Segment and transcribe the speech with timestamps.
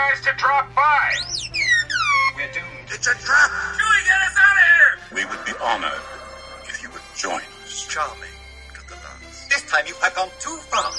[0.00, 1.12] guys to drop by.
[2.34, 2.88] We're doomed.
[2.88, 3.50] It's a trap!
[3.76, 4.92] Chewie, get us out of here!
[5.12, 6.00] We would be honored
[6.64, 7.86] if you would join us.
[7.86, 8.32] Charming
[8.72, 9.50] to the last.
[9.50, 10.90] This time you have gone too far.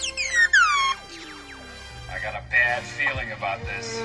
[2.13, 3.97] I got a bad feeling about this.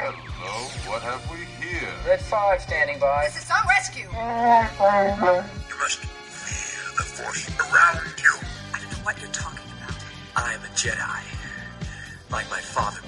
[0.00, 0.54] Hello,
[0.88, 1.92] what have we here?
[2.06, 3.26] Red 5 standing by.
[3.26, 4.08] This is some rescue.
[4.08, 8.34] You must feel the force around you.
[8.72, 9.96] I don't know what you're talking about.
[10.34, 11.22] I am a Jedi,
[12.30, 13.06] like my father before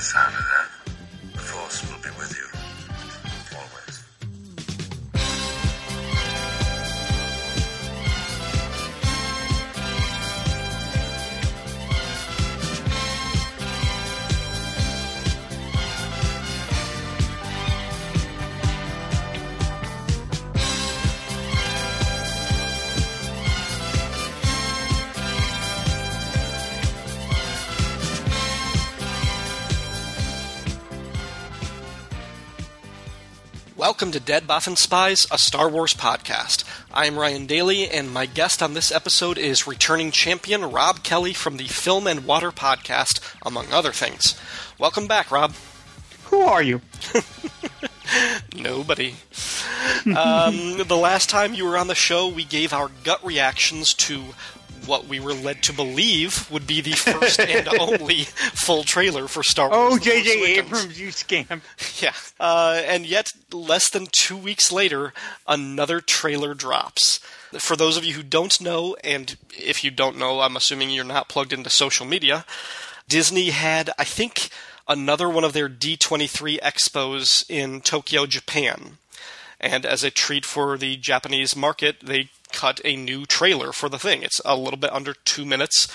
[0.00, 0.57] I
[33.98, 36.62] Welcome to Dead Bothan Spies, a Star Wars podcast.
[36.94, 41.56] I'm Ryan Daly, and my guest on this episode is returning champion Rob Kelly from
[41.56, 44.40] the Fire and Water podcast, among other things.
[44.78, 45.52] Welcome back, Rob.
[46.26, 46.80] Who are you?
[48.56, 49.16] Nobody.
[50.06, 54.26] um, the last time you were on the show, we gave our gut reactions to
[54.88, 59.42] what we were led to believe would be the first and only full trailer for
[59.42, 59.92] Star Wars.
[59.92, 60.58] Oh, The Force J.J.
[60.58, 61.60] Abrams, you scam.
[62.02, 62.12] Yeah.
[62.38, 65.12] Uh, and yet, less than two weeks later,
[65.46, 67.18] another trailer drops.
[67.58, 71.04] For those of you who don't know, and if you don't know, I'm assuming you're
[71.04, 72.44] not plugged into social media,
[73.08, 74.48] Disney had, I think,
[74.86, 78.98] another one of their D23 expos in Tokyo, Japan.
[79.60, 83.98] And as a treat for the Japanese market, they cut a new trailer for the
[83.98, 84.22] thing.
[84.22, 85.88] It's a little bit under two minutes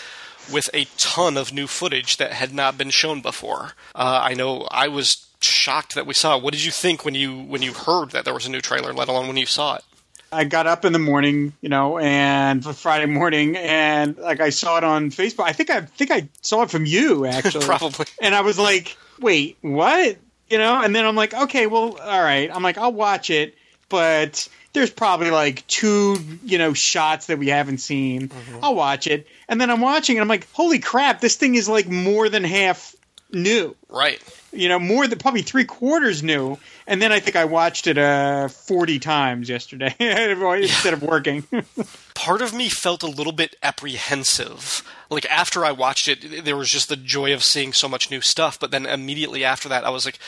[0.52, 3.73] with a ton of new footage that had not been shown before.
[3.95, 6.44] Uh, I know I was shocked that we saw it.
[6.44, 8.94] What did you think when you when you heard that there was a new trailer,
[8.94, 9.84] let alone when you saw it?
[10.31, 14.50] I got up in the morning, you know, and for Friday morning, and like I
[14.50, 15.46] saw it on Facebook.
[15.46, 18.06] I think I think I saw it from you actually, Probably.
[18.22, 20.18] And I was like, "Wait, what?"
[20.49, 23.55] You know, and then I'm like, "Okay, well, all right." I'm like, "I'll watch it,"
[23.89, 28.29] but there's probably like two, you know, shots that we haven't seen.
[28.29, 28.59] Mm-hmm.
[28.63, 31.21] I'll watch it, and then I'm watching, and I'm like, "Holy crap!
[31.21, 32.95] This thing is like more than half
[33.31, 34.21] new." Right.
[34.51, 36.57] you know, more than probably three quarters new.
[36.85, 41.45] And then I think I watched it uh, 40 times yesterday instead of working.
[42.13, 44.83] part of me felt a little bit apprehensive.
[45.09, 48.22] Like after I watched it, there was just the joy of seeing so much new
[48.22, 48.59] stuff.
[48.59, 50.19] But then immediately after that, I was like,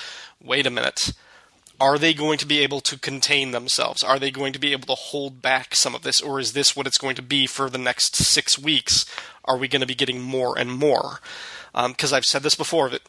[0.42, 1.12] wait a minute.
[1.78, 4.02] Are they going to be able to contain themselves?
[4.02, 6.22] Are they going to be able to hold back some of this?
[6.22, 9.06] Or is this what it's going to be for the next six weeks?
[9.44, 11.20] Are we going to be getting more and more?
[11.74, 13.02] Because I've said this before that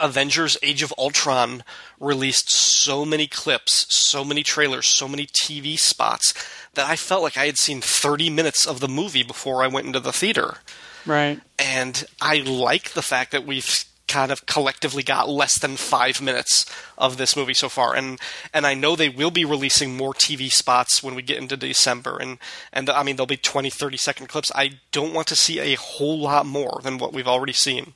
[0.00, 1.62] Avengers Age of Ultron
[2.00, 6.34] released so many clips, so many trailers, so many TV spots
[6.74, 9.86] that I felt like I had seen 30 minutes of the movie before I went
[9.86, 10.58] into the theater.
[11.06, 11.40] right.
[11.58, 16.66] And I like the fact that we've kind of collectively got less than five minutes
[16.98, 17.96] of this movie so far.
[17.96, 18.20] And
[18.52, 22.18] and I know they will be releasing more TV spots when we get into December.
[22.18, 22.38] And,
[22.72, 24.52] and I mean, there'll be 20, 30 second clips.
[24.54, 27.94] I don't want to see a whole lot more than what we've already seen.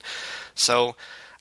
[0.55, 0.97] So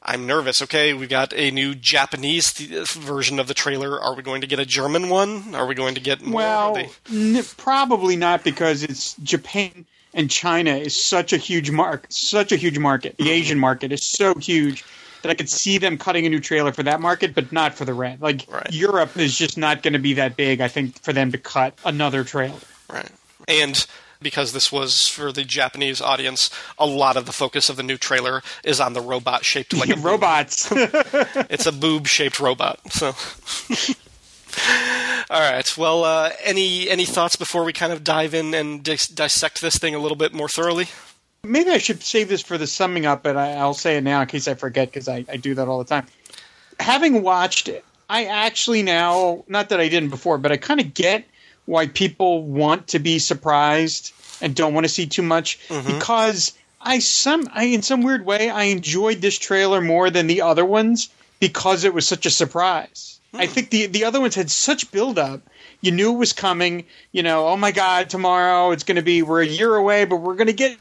[0.07, 0.61] I'm nervous.
[0.61, 3.99] Okay, we've got a new Japanese th- uh, version of the trailer.
[3.99, 5.53] Are we going to get a German one?
[5.53, 6.37] Are we going to get more?
[6.37, 12.13] Well, they- n- probably not because it's Japan and China is such a huge market,
[12.13, 13.17] such a huge market.
[13.17, 13.33] The mm-hmm.
[13.33, 14.85] Asian market is so huge
[15.21, 17.83] that I could see them cutting a new trailer for that market, but not for
[17.85, 18.21] the red.
[18.21, 18.71] Like Right.
[18.71, 20.61] Europe is just not going to be that big.
[20.61, 22.59] I think for them to cut another trailer.
[22.89, 23.09] Right.
[23.47, 23.85] And
[24.21, 27.97] because this was for the Japanese audience, a lot of the focus of the new
[27.97, 29.95] trailer is on the robot shaped like a.
[29.95, 30.71] Robots.
[31.49, 32.79] It's a boob shaped robot.
[32.91, 33.07] So.
[35.29, 35.77] All right.
[35.77, 39.77] Well, uh, any any thoughts before we kind of dive in and dis- dissect this
[39.77, 40.87] thing a little bit more thoroughly?
[41.43, 44.21] Maybe I should save this for the summing up, but I, I'll say it now
[44.21, 46.07] in case I forget because I, I do that all the time.
[46.79, 50.93] Having watched it, I actually now, not that I didn't before, but I kind of
[50.93, 51.25] get
[51.67, 55.85] why people want to be surprised and don't want to see too much mm-hmm.
[55.85, 60.41] because I some I in some weird way I enjoyed this trailer more than the
[60.41, 61.09] other ones
[61.39, 63.19] because it was such a surprise.
[63.31, 63.41] Hmm.
[63.41, 65.41] I think the the other ones had such build up.
[65.81, 66.85] You knew it was coming.
[67.11, 70.17] You know, oh my god, tomorrow it's going to be we're a year away, but
[70.17, 70.77] we're going to get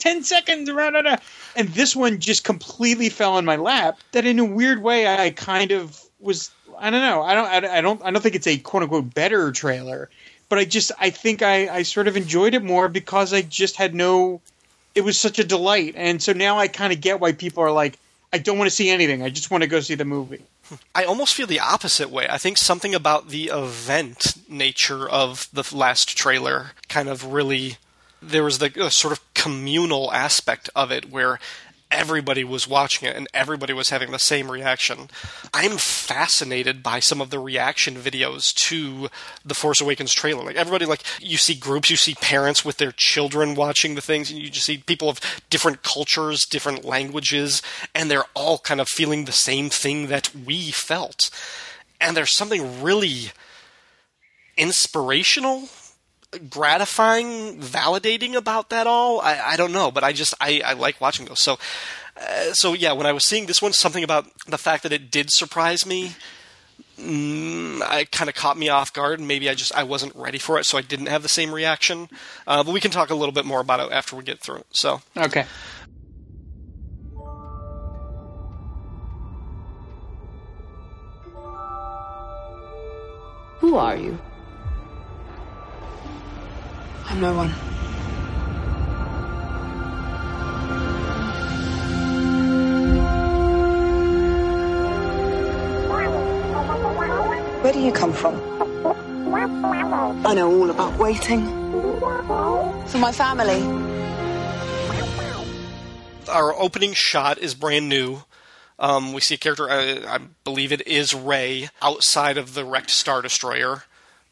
[0.00, 1.16] 10 seconds rah, rah, rah.
[1.56, 5.30] and this one just completely fell in my lap that in a weird way i
[5.30, 8.58] kind of was i don't know i don't i don't i don't think it's a
[8.58, 10.08] quote unquote better trailer
[10.48, 13.76] but i just i think i i sort of enjoyed it more because i just
[13.76, 14.40] had no
[14.98, 15.94] it was such a delight.
[15.96, 17.96] And so now I kind of get why people are like,
[18.32, 19.22] I don't want to see anything.
[19.22, 20.42] I just want to go see the movie.
[20.94, 22.26] I almost feel the opposite way.
[22.28, 27.76] I think something about the event nature of the last trailer kind of really.
[28.20, 31.38] There was the uh, sort of communal aspect of it where
[31.90, 35.08] everybody was watching it and everybody was having the same reaction.
[35.54, 39.08] I'm fascinated by some of the reaction videos to
[39.44, 40.44] the Force Awakens trailer.
[40.44, 44.30] Like everybody like you see groups, you see parents with their children watching the things
[44.30, 45.20] and you just see people of
[45.50, 47.62] different cultures, different languages
[47.94, 51.30] and they're all kind of feeling the same thing that we felt.
[52.00, 53.32] And there's something really
[54.56, 55.68] inspirational
[56.50, 59.20] gratifying, validating about that all.
[59.20, 61.42] I, I don't know, but I just I, I like watching those.
[61.42, 61.58] So,
[62.16, 65.10] uh, so yeah, when I was seeing this one, something about the fact that it
[65.10, 66.12] did surprise me.
[66.98, 70.38] Mm, I kind of caught me off guard, and maybe I just I wasn't ready
[70.38, 72.08] for it, so I didn't have the same reaction.
[72.46, 74.56] Uh, but we can talk a little bit more about it after we get through
[74.56, 74.66] it.
[74.70, 75.46] So, Okay.
[83.60, 84.18] Who are you?
[87.10, 87.50] I'm no one.
[97.62, 98.34] Where do you come from?
[100.26, 101.46] I know all about waiting.
[102.88, 103.88] For my family.
[106.28, 108.22] our opening shot is brand new.
[108.78, 112.90] Um, we see a character, I, I believe it is Rey, outside of the wrecked
[112.90, 113.84] Star Destroyer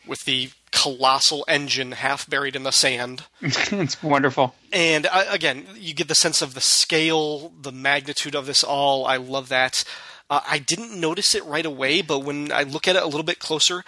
[0.06, 3.24] with the colossal engine half buried in the sand.
[3.40, 4.54] it's wonderful.
[4.70, 9.06] And uh, again, you get the sense of the scale, the magnitude of this all.
[9.06, 9.84] I love that.
[10.28, 13.22] Uh, I didn't notice it right away, but when I look at it a little
[13.22, 13.84] bit closer,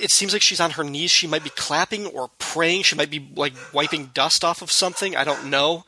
[0.00, 1.12] it seems like she's on her knees.
[1.12, 2.82] She might be clapping or praying.
[2.82, 5.14] She might be like wiping dust off of something.
[5.14, 5.84] I don't know,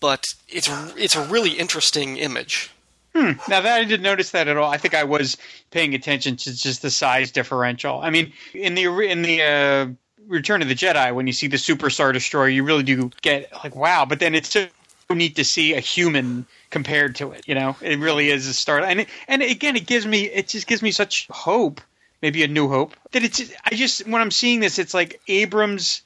[0.00, 2.72] but it's it's a really interesting image.
[3.16, 4.70] Now that I didn't notice that at all.
[4.70, 5.36] I think I was
[5.70, 8.00] paying attention to just the size differential.
[8.00, 9.86] I mean, in the in the uh,
[10.26, 13.50] Return of the Jedi, when you see the Super Star Destroyer, you really do get
[13.64, 14.04] like wow.
[14.04, 14.66] But then it's so
[15.10, 17.46] neat to see a human compared to it.
[17.46, 18.84] You know, it really is a start.
[18.84, 21.80] And it, and again, it gives me it just gives me such hope,
[22.22, 23.42] maybe a new hope that it's.
[23.64, 26.02] I just when I'm seeing this, it's like Abrams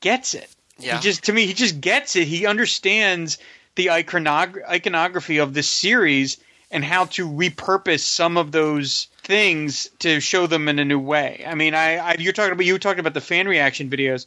[0.00, 0.48] gets it.
[0.78, 0.96] Yeah.
[0.96, 2.26] He just to me, he just gets it.
[2.26, 3.38] He understands
[3.76, 6.38] the iconog- iconography of this series
[6.70, 11.44] and how to repurpose some of those things to show them in a new way.
[11.46, 14.26] I mean, I, I you're talking about you were talking about the fan reaction videos,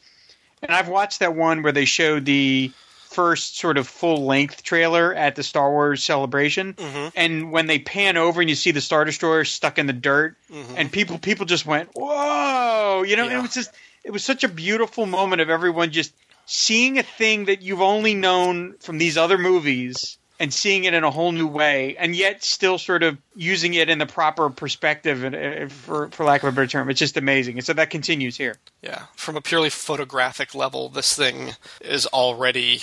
[0.62, 2.72] and I've watched that one where they showed the
[3.10, 7.08] first sort of full length trailer at the Star Wars celebration, mm-hmm.
[7.16, 10.36] and when they pan over and you see the Star Destroyer stuck in the dirt,
[10.52, 10.74] mm-hmm.
[10.78, 13.40] and people people just went whoa, you know, Yeah.
[13.40, 13.72] it was just
[14.04, 16.14] it was such a beautiful moment of everyone just
[16.50, 21.04] seeing a thing that you've only known from these other movies and seeing it in
[21.04, 25.24] a whole new way, and yet still sort of using it in the proper perspective,
[25.24, 27.58] and, uh, for for lack of a better term, it's just amazing.
[27.58, 28.56] And so that continues here.
[28.82, 31.52] Yeah, from a purely photographic level, this thing
[31.82, 32.82] is already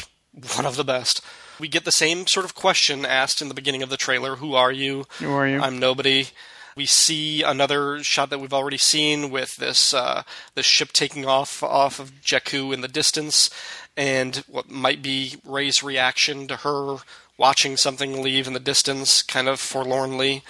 [0.54, 1.20] one of the best.
[1.58, 4.54] We get the same sort of question asked in the beginning of the trailer Who
[4.54, 5.06] are you?
[5.18, 5.60] Who are you?
[5.60, 6.28] I'm nobody.
[6.76, 10.22] We see another shot that we've already seen with this uh,
[10.54, 13.50] this ship taking off off of Jakku in the distance,
[13.96, 16.98] and what might be Rey's reaction to her
[17.38, 20.42] watching something leave in the distance, kind of forlornly.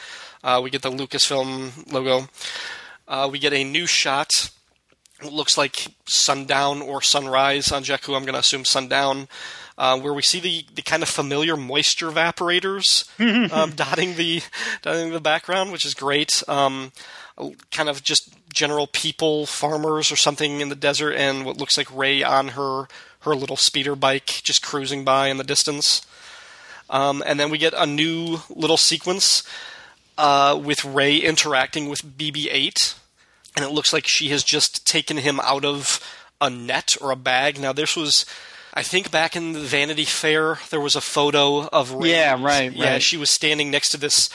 [0.43, 2.29] Uh, we get the Lucasfilm logo.
[3.09, 4.51] Uh, we get a new shot
[5.23, 8.15] it looks like sundown or sunrise on Jakku.
[8.15, 9.29] I'm going to assume sundown,
[9.79, 13.09] uh, where we see the, the kind of familiar moisture evaporators
[13.53, 14.43] um, dotting the
[14.83, 16.43] dotting the background, which is great.
[16.49, 16.93] Um,
[17.71, 21.95] kind of just general people, farmers or something in the desert, and what looks like
[21.95, 22.87] Rey on her
[23.21, 26.07] her little speeder bike just cruising by in the distance.
[26.89, 29.43] Um, and then we get a new little sequence
[30.17, 32.95] uh, with Rey interacting with BB-8
[33.57, 36.01] and it looks like she has just taken him out of
[36.41, 37.59] a net or a bag.
[37.59, 38.27] Now, this was,
[38.77, 42.11] I think, back in the Vanity Fair, there was a photo of Rey.
[42.11, 44.29] Yeah, right, Yeah, she was standing next to this.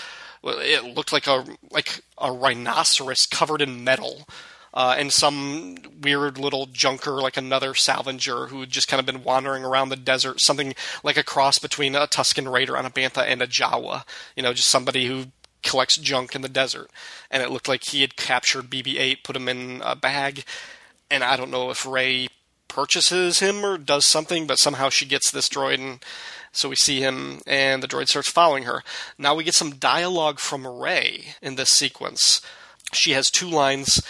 [0.44, 4.28] It looked like a like a rhinoceros covered in metal.
[4.74, 9.22] Uh, and some weird little junker, like another salvager, who had just kind of been
[9.22, 13.24] wandering around the desert, something like a cross between a Tusken Raider on a Bantha
[13.24, 14.06] and a Jawa.
[14.36, 15.26] You know, just somebody who
[15.62, 16.90] collects junk in the desert.
[17.30, 20.46] And it looked like he had captured BB 8, put him in a bag.
[21.10, 22.30] And I don't know if Rey
[22.74, 25.80] purchases him or does something, but somehow she gets this droid.
[25.80, 26.00] And
[26.52, 28.84] so we see him, and the droid starts following her.
[29.18, 32.42] Now we get some dialogue from Rey in this sequence.
[32.94, 34.02] She has two lines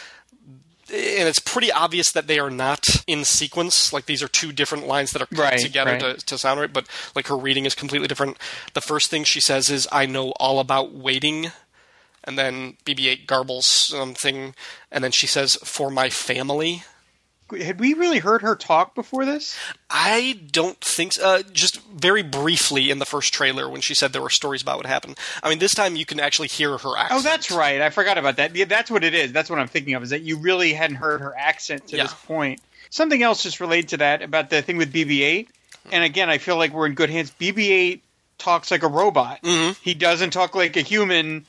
[0.93, 3.93] and it's pretty obvious that they are not in sequence.
[3.93, 6.17] Like these are two different lines that are cut Right, together right.
[6.17, 8.37] to, to sound right, but like her reading is completely different.
[8.73, 11.51] The first thing she says is, "I know all about waiting,"
[12.25, 14.53] and then BB-8 garbles um, something,
[14.91, 16.83] and then she says, "For my family."
[17.59, 19.57] Had we really heard her talk before this?
[19.89, 21.23] I don't think so.
[21.23, 24.77] Uh, just very briefly in the first trailer when she said there were stories about
[24.77, 25.17] what happened.
[25.43, 27.19] I mean, this time you can actually hear her accent.
[27.19, 27.81] Oh, that's right.
[27.81, 28.55] I forgot about that.
[28.55, 29.31] Yeah, that's what it is.
[29.31, 30.03] That's what I'm thinking of.
[30.03, 32.03] Is that you really hadn't heard her accent to Yeah.
[32.03, 32.61] this point?
[32.89, 35.47] Something else just related to that about the thing with BB-8.
[35.91, 37.31] And again, I feel like we're in good hands.
[37.39, 38.01] BB-8
[38.37, 39.41] talks like a robot.
[39.43, 39.77] Mhm.
[39.81, 41.45] He doesn't talk like a human,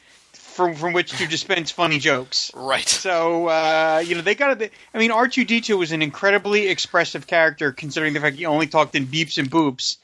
[0.53, 2.51] from from which to dispense funny jokes.
[2.55, 2.89] Right.
[2.89, 4.71] So uh, you know they got to.
[4.95, 8.47] I mean, R two D two was an incredibly expressive character, considering the fact he
[8.47, 9.97] only talked in beeps and boops.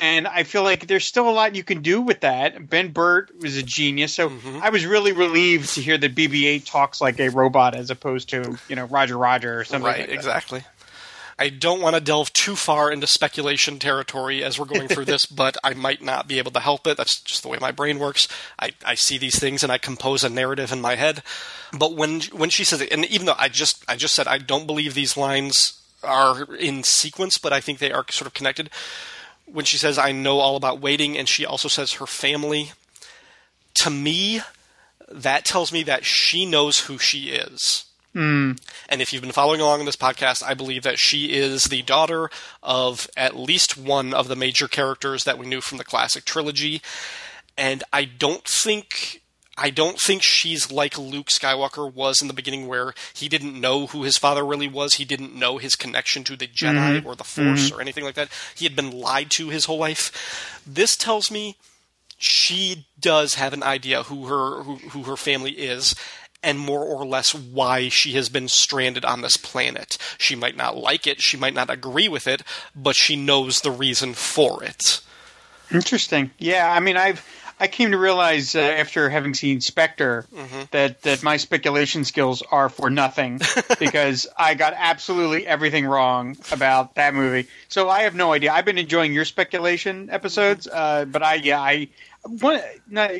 [0.00, 2.70] And I feel like there's still a lot you can do with that.
[2.70, 4.60] Ben Burtt was a genius, so Mm-hmm.
[4.62, 8.58] I was really relieved to hear that BB-8 talks like a robot as opposed to
[8.68, 9.86] you know Roger Roger or something.
[9.86, 10.64] Right, like that.
[11.38, 15.24] I don't want to delve too far into speculation territory as we're going through this,
[15.26, 16.96] but I might not be able to help it.
[16.96, 18.26] That's just the way my brain works.
[18.58, 21.22] I, I see these things and I compose a narrative in my head.
[21.72, 24.38] But when when she says it, and even though I just I just said I
[24.38, 28.70] don't believe these lines are in sequence, but I think they are sort of connected.
[29.46, 32.72] When she says I know all about waiting, and she also says her family,
[33.74, 34.40] to me,
[35.10, 37.84] that tells me that she knows who she is.
[38.18, 38.58] Mm.
[38.88, 41.82] And if you've been following along in this podcast, I believe that she is the
[41.82, 42.30] daughter
[42.64, 46.82] of at least one of the major characters that we knew from the classic trilogy.
[47.56, 49.22] And I don't think
[49.56, 53.86] I don't think she's like Luke Skywalker was in the beginning where he didn't know
[53.86, 54.94] who his father really was.
[54.94, 57.06] He didn't know his connection to the Jedi mm-hmm.
[57.06, 57.76] or the Force mm-hmm.
[57.76, 58.30] or anything like that.
[58.54, 60.62] He had been lied to his whole life.
[60.66, 61.56] This tells me
[62.18, 65.94] she does have an idea who her who, who her family is
[66.42, 69.98] and more or less why she has been stranded on this planet.
[70.18, 72.42] She might not like it, she might not agree with it,
[72.74, 75.00] but she knows the reason for it.
[75.70, 76.30] Interesting.
[76.38, 77.24] Yeah, I mean, I've
[77.60, 80.26] I came to realize uh, after having seen Spectre
[80.70, 83.40] that that my speculation skills are for nothing
[83.78, 87.48] because I got absolutely everything wrong about that movie.
[87.68, 88.52] So I have no idea.
[88.52, 91.88] I've been enjoying your speculation episodes, uh, but I yeah I.
[92.22, 92.60] One,
[92.90, 93.12] not,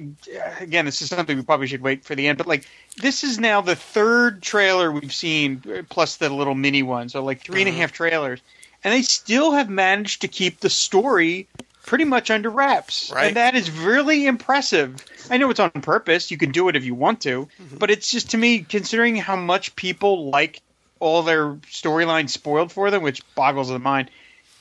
[0.61, 2.69] again, this is something we probably should wait for the end, but like
[3.01, 7.23] this is now the third trailer we've seen, uh, plus the little mini one, so
[7.23, 8.41] like three and a half trailers,
[8.83, 11.47] and they still have managed to keep the story
[11.89, 13.11] pretty much under wraps.
[13.11, 13.29] Right.
[13.29, 15.03] And that is really impressive.
[15.31, 16.31] I know it's on purpose.
[16.31, 17.49] You can do it if you want to.
[17.63, 17.79] Mm-hmm.
[17.79, 20.61] But it's just to me, considering how much people like
[21.01, 24.11] all their storylines spoiled for them, which boggles the mind.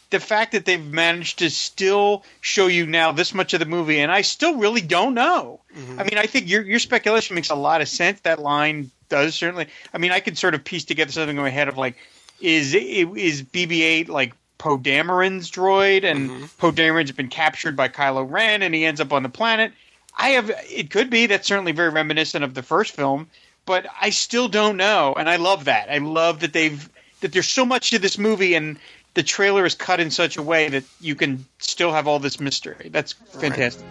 [0.09, 3.99] The fact that they've managed to still show you now this much of the movie,
[3.99, 5.59] and I still really don't know.
[5.75, 5.99] Mm-hmm.
[5.99, 8.21] I mean, I think your your speculation makes a lot of sense.
[8.21, 9.67] That line does certainly.
[9.93, 11.97] I mean, I could sort of piece together something in my head of like,
[12.39, 16.45] is is BB-8 like Poe Dameron's droid, and mm-hmm.
[16.57, 19.71] Poe Dameron's been captured by Kylo Ren, and he ends up on the planet.
[20.17, 20.49] I have.
[20.69, 21.27] It could be.
[21.27, 23.27] That's certainly very reminiscent of the first film,
[23.65, 25.89] but I still don't know, and I love that.
[25.89, 26.89] I love that they've
[27.21, 28.79] that there's so much to this movie, and
[29.13, 32.39] the trailer is cut in such a way that you can still have all this
[32.39, 32.89] mystery.
[32.91, 33.85] That's fantastic.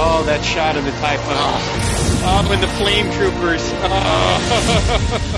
[0.00, 1.32] Oh, that shot of the Typhoon.
[1.34, 2.44] Ah.
[2.46, 3.62] Oh, and the flame troopers.
[3.64, 3.88] Oh.
[3.90, 5.34] Ah.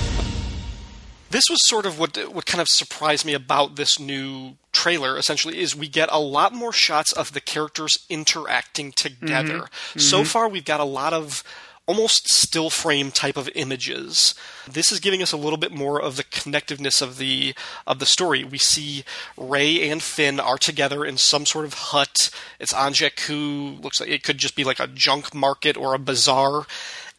[1.31, 5.59] This was sort of what what kind of surprised me about this new trailer essentially
[5.59, 9.59] is we get a lot more shots of the characters interacting together.
[9.59, 9.99] Mm-hmm.
[9.99, 10.25] So mm-hmm.
[10.25, 11.43] far we've got a lot of
[11.87, 14.35] almost still frame type of images.
[14.69, 17.53] This is giving us a little bit more of the connectiveness of the
[17.87, 18.43] of the story.
[18.43, 19.03] We see
[19.37, 22.29] Rey and Finn are together in some sort of hut.
[22.59, 23.81] It's on Jakku.
[23.81, 26.65] Looks like it could just be like a junk market or a bazaar,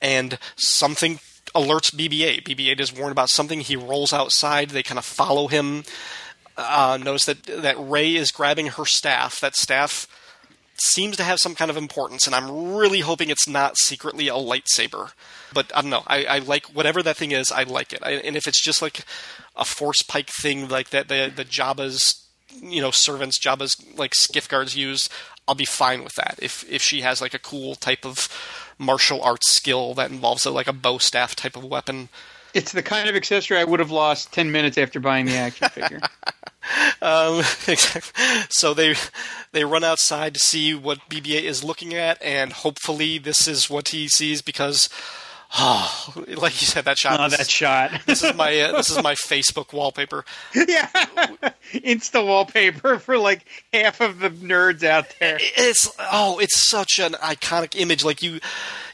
[0.01, 1.19] and something
[1.55, 2.45] alerts BB-8.
[2.45, 3.61] BB-8 is warned about something.
[3.61, 4.71] He rolls outside.
[4.71, 5.85] They kind of follow him.
[6.57, 9.41] Uh, notice that that Rey is grabbing her staff.
[9.41, 10.07] That staff
[10.77, 14.35] seems to have some kind of importance, and I'm really hoping it's not secretly a
[14.35, 15.13] lightsaber.
[15.55, 16.03] But I don't know.
[16.07, 17.53] I, I like whatever that thing is.
[17.53, 18.01] I like it.
[18.03, 19.05] I, and if it's just like
[19.57, 22.27] a force pike thing, like that the the Jabba's
[22.61, 25.09] you know servants, Jabba's like skiff guards use,
[25.49, 26.39] I'll be fine with that.
[26.41, 28.29] If if she has like a cool type of
[28.79, 32.09] martial arts skill that involves a, like a bow staff type of weapon.
[32.55, 35.69] it's the kind of accessory I would have lost ten minutes after buying the action
[35.69, 36.01] figure.
[37.01, 38.45] Um, exactly.
[38.51, 38.95] So they
[39.51, 43.89] they run outside to see what BB-8 is looking at, and hopefully this is what
[43.89, 44.89] he sees because,
[45.59, 47.21] oh, like you said, that shot.
[47.21, 47.93] oh, this, that shot.
[48.07, 50.25] this is my uh, this is my Facebook wallpaper.
[50.55, 50.89] yeah.
[51.73, 55.39] Insta wallpaper for like half of the nerds out there.
[55.41, 58.05] It's oh, it's such an iconic image.
[58.05, 58.41] Like you,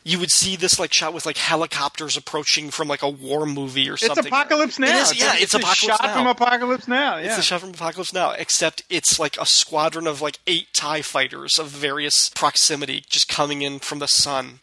[0.05, 3.89] you would see this like shot with like helicopters approaching from like a war movie
[3.89, 4.19] or something.
[4.19, 4.27] It's.
[4.27, 4.99] Apocalypse Now.
[4.99, 6.15] It is, yeah, it's, a Apocalypse shot Now.
[6.15, 7.17] from Apocalypse Now.
[7.19, 7.27] Yeah.
[7.27, 11.03] It's a shot from Apocalypse Now, except it's like a squadron of like eight TIE
[11.03, 14.61] fighters of various proximity just coming in from the sun.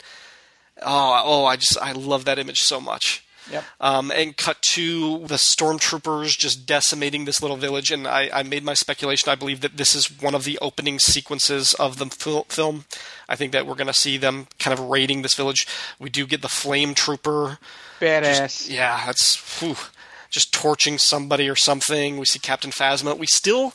[0.82, 3.24] Oh, oh, I just, I love that image so much.
[3.52, 3.64] Yep.
[3.80, 7.92] Um, and cut to the stormtroopers just decimating this little village.
[7.92, 9.30] And I, I made my speculation.
[9.30, 12.86] I believe that this is one of the opening sequences of the fil- film.
[13.30, 15.68] I think that we're going to see them kind of raiding this village.
[16.00, 17.60] We do get the flame trooper.
[18.00, 18.70] Badass.
[18.70, 19.76] Yeah, that's whew,
[20.32, 22.18] just torching somebody or something.
[22.18, 23.18] We see Captain Phasma.
[23.18, 23.74] We still,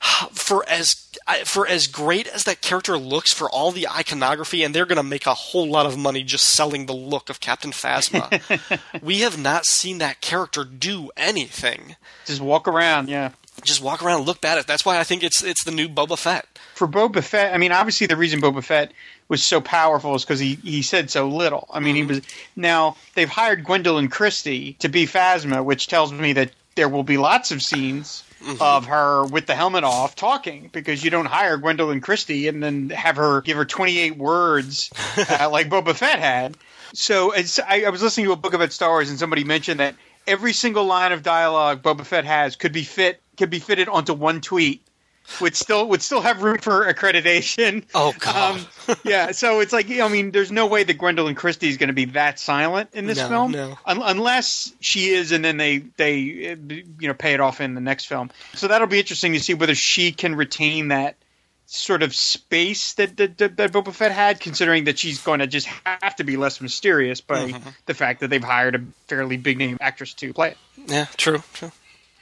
[0.32, 1.06] for as
[1.44, 5.02] for as great as that character looks, for all the iconography, and they're going to
[5.02, 8.80] make a whole lot of money just selling the look of Captain Phasma.
[9.02, 11.96] we have not seen that character do anything.
[12.24, 13.08] Just walk around.
[13.08, 13.32] Yeah.
[13.64, 14.66] Just walk around, and look bad at it.
[14.66, 16.46] That's why I think it's it's the new Boba Fett.
[16.74, 18.92] For Boba Fett, I mean, obviously the reason Boba Fett
[19.28, 21.66] was so powerful is because he, he said so little.
[21.72, 22.08] I mean, he mm-hmm.
[22.08, 22.20] was.
[22.54, 27.16] Now they've hired Gwendoline Christie to be Phasma, which tells me that there will be
[27.16, 28.22] lots of scenes
[28.60, 32.90] of her with the helmet off talking because you don't hire Gwendoline Christie and then
[32.90, 34.90] have her give her 28 words
[35.30, 36.56] uh, like Boba Fett had.
[36.94, 39.80] So it's, I, I was listening to a book about Star Wars and somebody mentioned
[39.80, 39.94] that
[40.26, 44.14] every single line of dialogue Boba Fett has could be fit could be fitted onto
[44.14, 44.85] one tweet.
[45.40, 47.84] Would still would still have room for accreditation.
[47.94, 48.60] Oh, God.
[48.88, 51.88] Um, yeah, so it's like I mean, there's no way that Gwendoline Christie is going
[51.88, 53.78] to be that silent in this No, film, no.
[53.84, 57.80] Un- unless she is, and then they they you know pay it off in the
[57.80, 58.30] next film.
[58.54, 61.16] So that'll be interesting to see whether she can retain that
[61.68, 65.48] sort of space that that, that, that Boba Fett had, considering that she's going to
[65.48, 67.68] just have to be less mysterious by Mm-hmm.
[67.86, 70.56] the fact that they've hired a fairly big name actress to play it.
[70.86, 71.72] Yeah, true, true.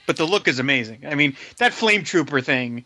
[0.06, 1.04] But the look is amazing.
[1.06, 2.84] I mean, that flame trooper thing.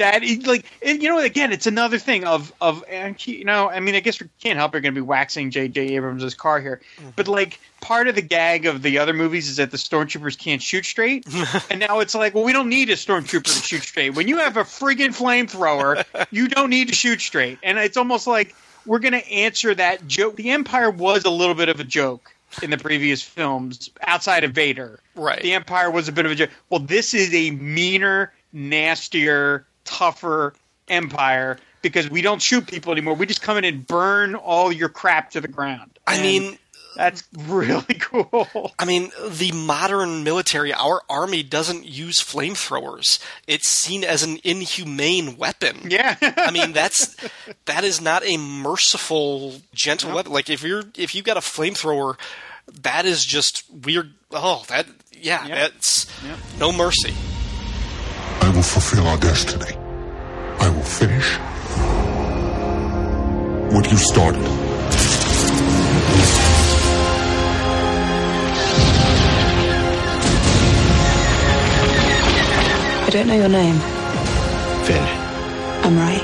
[0.00, 3.80] That is like you know again it's another thing of of and, you know I
[3.80, 5.94] mean I guess we can't help we're going to be waxing J.J.
[5.94, 7.10] Abrams' car here mm-hmm.
[7.16, 10.62] but like part of the gag of the other movies is that the stormtroopers can't
[10.62, 11.26] shoot straight
[11.70, 14.38] and now it's like well we don't need a stormtrooper to shoot straight when you
[14.38, 18.54] have a friggin' flamethrower you don't need to shoot straight and it's almost like
[18.86, 22.32] we're going to answer that joke the Empire was a little bit of a joke
[22.62, 25.42] in the previous films outside of Vader Right.
[25.42, 26.50] the Empire was a bit of a joke.
[26.68, 30.54] Well, this is a meaner, nastier, tougher
[30.88, 33.14] Empire because we don't shoot people anymore.
[33.14, 35.98] We just come in and burn all your crap to the ground.
[36.06, 36.58] I And mean,
[37.00, 38.72] that's really cool.
[38.78, 43.18] I mean, the modern military, our army doesn't use flamethrowers.
[43.46, 45.88] It's seen as an inhumane weapon.
[45.88, 46.16] Yeah.
[46.20, 47.16] I mean, that's
[47.64, 50.30] that is not a merciful, gentle weapon.
[50.32, 52.16] Like if you're if you've got a flamethrower,
[52.82, 54.12] that is just weird.
[54.30, 55.56] Oh, that yeah, Yep.
[55.72, 56.06] that's
[56.58, 57.14] no mercy.
[58.42, 59.74] I will fulfill our destiny.
[60.58, 61.38] I will finish
[63.74, 64.69] what you started.
[73.10, 73.74] I don't know your name.
[74.84, 75.02] Finn.
[75.82, 76.22] I'm right.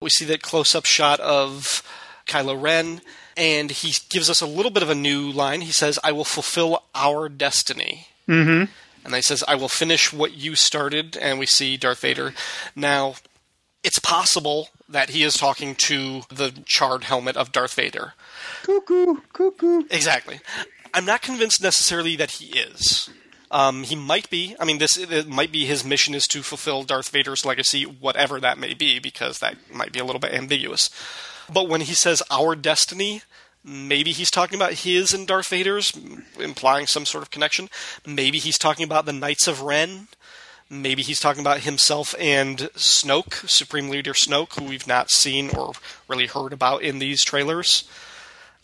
[0.00, 1.82] We see that close-up shot of
[2.24, 3.00] Kylo Ren,
[3.36, 5.62] and he gives us a little bit of a new line.
[5.62, 8.70] He says, "I will fulfill our destiny." Mm-hmm.
[9.04, 12.32] And he says, "I will finish what you started." And we see Darth Vader.
[12.76, 13.16] Now,
[13.82, 18.12] it's possible that he is talking to the charred helmet of Darth Vader.
[18.62, 19.82] cuckoo, cuckoo.
[19.90, 20.38] Exactly.
[20.94, 23.10] I'm not convinced necessarily that he is.
[23.50, 24.56] Um, he might be.
[24.58, 28.58] I mean, this might be his mission is to fulfill Darth Vader's legacy, whatever that
[28.58, 30.90] may be, because that might be a little bit ambiguous.
[31.52, 33.22] But when he says our destiny,
[33.64, 35.92] maybe he's talking about his and Darth Vader's,
[36.40, 37.68] implying some sort of connection.
[38.04, 40.08] Maybe he's talking about the Knights of Ren.
[40.68, 45.74] Maybe he's talking about himself and Snoke, Supreme Leader Snoke, who we've not seen or
[46.08, 47.88] really heard about in these trailers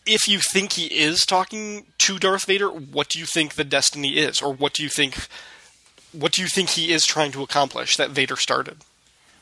[0.05, 4.17] if you think he is talking to Darth Vader, what do you think the destiny
[4.17, 5.27] is, or what do you think?
[6.11, 8.77] What do you think he is trying to accomplish that Vader started?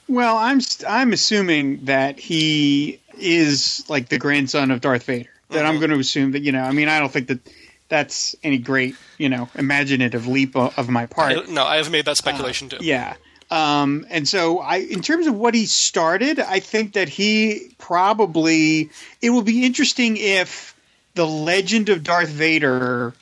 [0.08, 5.30] Well, I'm I'm assuming that he is like the grandson of Darth Vader.
[5.50, 6.62] That I'm going to assume that you know.
[6.62, 7.40] I mean, I don't think that
[7.90, 11.38] that's any great you know imaginative leap of my part.
[11.38, 12.86] I, no, I have made that speculation uh, too.
[12.86, 13.16] Yeah.
[13.52, 18.90] Um, and so I, in terms of what he started, I think that he probably,
[19.22, 20.74] it will be interesting if
[21.16, 23.14] the legend of Darth Vader,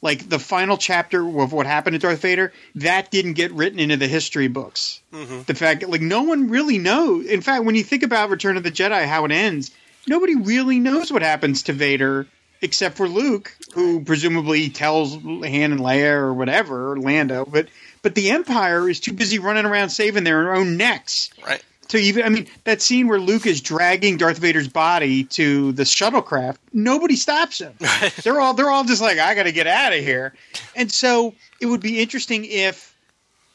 [0.00, 3.96] like the final chapter of what happened to Darth Vader, that didn't get written into
[3.96, 5.00] the history books.
[5.46, 7.26] The fact that, like, no one really knows.
[7.26, 9.72] In fact, when you think about Return of the Jedi, how it ends,
[10.06, 12.28] nobody really knows what happens to Vader
[12.60, 17.44] except for Luke, who presumably tells Han and Leia or whatever, or Lando.
[17.44, 17.66] But
[18.02, 21.30] but the Empire is too busy running around saving their own necks.
[21.46, 21.62] Right.
[21.88, 25.82] So even I mean that scene where Luke is dragging Darth Vader's body to the
[25.82, 27.74] shuttlecraft, nobody stops him.
[28.22, 30.34] they're all they're all just like, I got to get out of here.
[30.74, 32.96] And so it would be interesting if,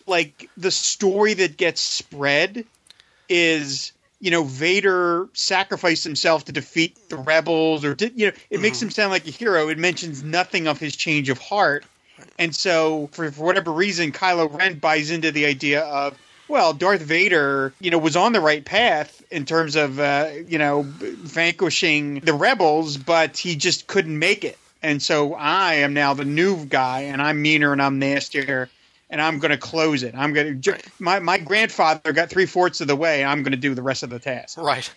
[0.06, 2.66] like, the story that gets spread
[3.28, 8.62] is you know Vader sacrificed himself to defeat the rebels, or did, you know it
[8.62, 8.88] makes mm-hmm.
[8.88, 9.70] him sound like a hero.
[9.70, 11.86] It mentions nothing of his change of heart,
[12.38, 17.02] and so for, for whatever reason, Kylo Ren buys into the idea of well, Darth
[17.02, 22.21] Vader, you know, was on the right path in terms of, uh, you know, vanquishing
[22.21, 24.58] the rebels, but he just couldn't make it.
[24.82, 28.69] And so I am now the new guy, and I'm meaner and I'm nastier,
[29.10, 30.13] and I'm going to close it.
[30.15, 30.78] I'm going to.
[31.00, 33.26] My my grandfather got three fourths of the way.
[33.26, 34.58] I'm going to do the rest of the task.
[34.58, 34.89] Right.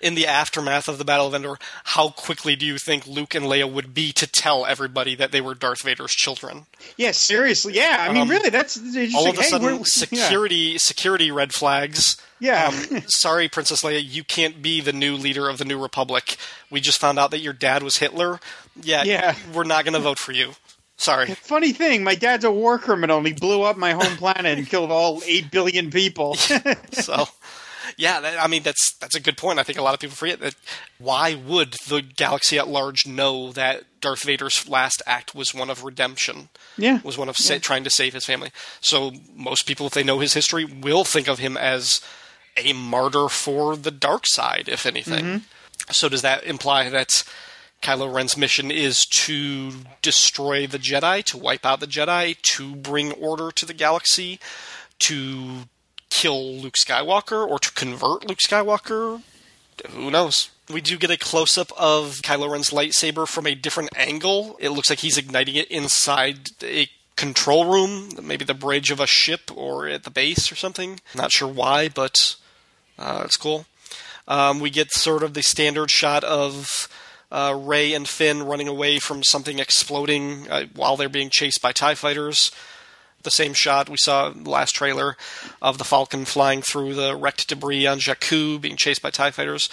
[0.00, 3.46] In the aftermath of the Battle of Endor, how quickly do you think Luke and
[3.46, 6.66] Leia would be to tell everybody that they were Darth Vader's children?
[6.96, 7.74] Yeah, seriously.
[7.74, 9.84] Yeah, I mean, Um, really, that's All like, of a hey, sudden, we're- yeah.
[9.84, 12.16] security security red flags.
[12.40, 12.66] Yeah.
[12.90, 16.36] Um, sorry, Princess Leia, you can't be the new leader of the New Republic.
[16.70, 18.40] We just found out that your dad was Hitler.
[18.82, 19.34] Yeah, Yeah.
[19.52, 20.52] we're not going to vote for you.
[20.96, 21.26] Sorry.
[21.34, 23.18] Funny thing, my dad's a war criminal.
[23.18, 26.34] and He blew up my home planet and killed all eight billion people.
[26.34, 27.26] so
[27.96, 29.58] yeah that, i mean that's that's a good point.
[29.58, 30.54] I think a lot of people forget that
[30.98, 35.84] why would the galaxy at large know that darth vader's last act was one of
[35.84, 36.48] redemption?
[36.76, 37.00] Yeah.
[37.02, 38.50] was one of sa- trying to save his family.
[38.80, 42.00] So most people if they know his history will think of him as
[42.56, 45.24] a martyr for the dark side if anything.
[45.24, 45.92] Mm-hmm.
[45.92, 47.24] So does that imply that
[47.82, 53.12] Kylo Ren's mission is to destroy the Jedi, to wipe out the Jedi, to bring
[53.12, 54.40] order to the galaxy,
[55.00, 55.64] to
[56.14, 59.20] kill Luke Skywalker, or to convert Luke Skywalker?
[59.90, 60.50] Who knows?
[60.70, 64.56] We do get a close up of Kylo Ren's lightsaber from a different angle.
[64.60, 69.06] It looks like he's igniting it inside a control room, maybe the bridge of a
[69.06, 71.00] ship or at the base or something.
[71.14, 72.36] Not sure why, but
[72.98, 73.66] uh, it's cool.
[74.26, 76.88] Um, we get sort of the standard shot of
[77.30, 81.72] uh, Rey and Finn running away from something exploding uh, while they're being chased by
[81.72, 82.50] TIE fighters.
[83.24, 85.16] The same shot we saw in the last trailer
[85.60, 89.68] of the Falcon flying through the wrecked debris on Jakku, being chased by TIE fighters.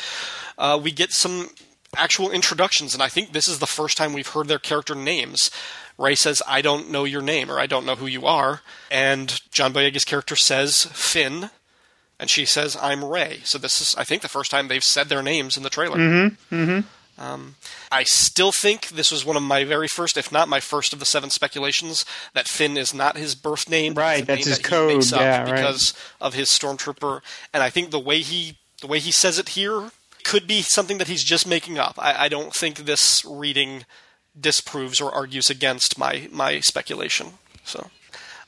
[0.57, 1.49] Uh, we get some
[1.95, 5.51] actual introductions, and I think this is the first time we've heard their character names.
[5.97, 8.61] Rey says, I don't know your name, or I don't know who you are.
[8.89, 11.49] And John Boyega's character says, Finn,
[12.21, 15.09] and she says, "I'm Rey." So this is, I think, the first time they've said
[15.09, 15.97] their names in the trailer.
[15.97, 16.55] Mm-hmm.
[16.55, 16.87] Mm-hmm.
[17.21, 17.55] Um,
[17.91, 20.99] I still think this was one of my very first, if not my first, of
[20.99, 22.03] the seven speculations
[22.33, 23.93] that Finn is not his birth name.
[23.93, 25.55] Right, that's his that code, yeah, right.
[25.55, 27.21] because of his stormtrooper.
[27.53, 29.91] And I think the way he, the way he says it here,
[30.23, 31.95] could be something that he's just making up.
[31.99, 33.85] I, I don't think this reading
[34.39, 37.33] disproves or argues against my my speculation.
[37.63, 37.91] So.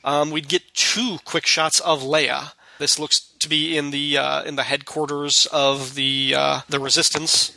[0.06, 2.52] Um, we'd get two quick shots of Leia.
[2.78, 7.56] This looks to be in the uh, in the headquarters of the uh, the Resistance.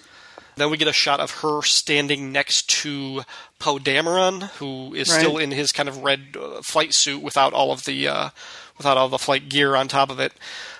[0.57, 3.21] Then we get a shot of her standing next to
[3.59, 5.19] Poe Dameron, who is Right.
[5.19, 8.29] still in his kind of red uh, flight suit without all of the uh,
[8.77, 10.33] without all the flight gear on top of it.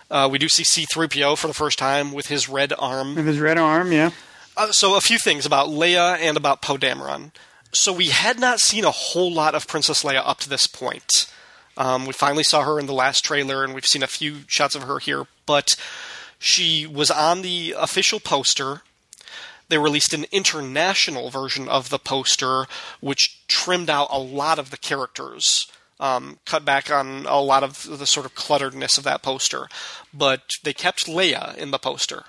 [0.09, 3.15] Uh, we do see C-3PO for the first time with his red arm.
[3.15, 4.11] With his red arm, yeah.
[4.55, 7.31] Uh, so a few things about Leia and about Poe Dameron.
[7.73, 11.27] So we had not seen a whole lot of Princess Leia up to this point.
[11.75, 14.73] Um, we finally saw her in the last trailer, and we've seen a few shots
[14.75, 15.27] of her here.
[15.45, 15.75] But
[16.39, 18.81] she was on the official poster.
[19.69, 22.65] They released an international version of the poster,
[23.01, 25.67] which trimmed out a lot of the characters,
[25.99, 29.67] um, cut back on a lot of the sort of clutteredness of that poster.
[30.13, 32.25] But they kept Leia in the poster.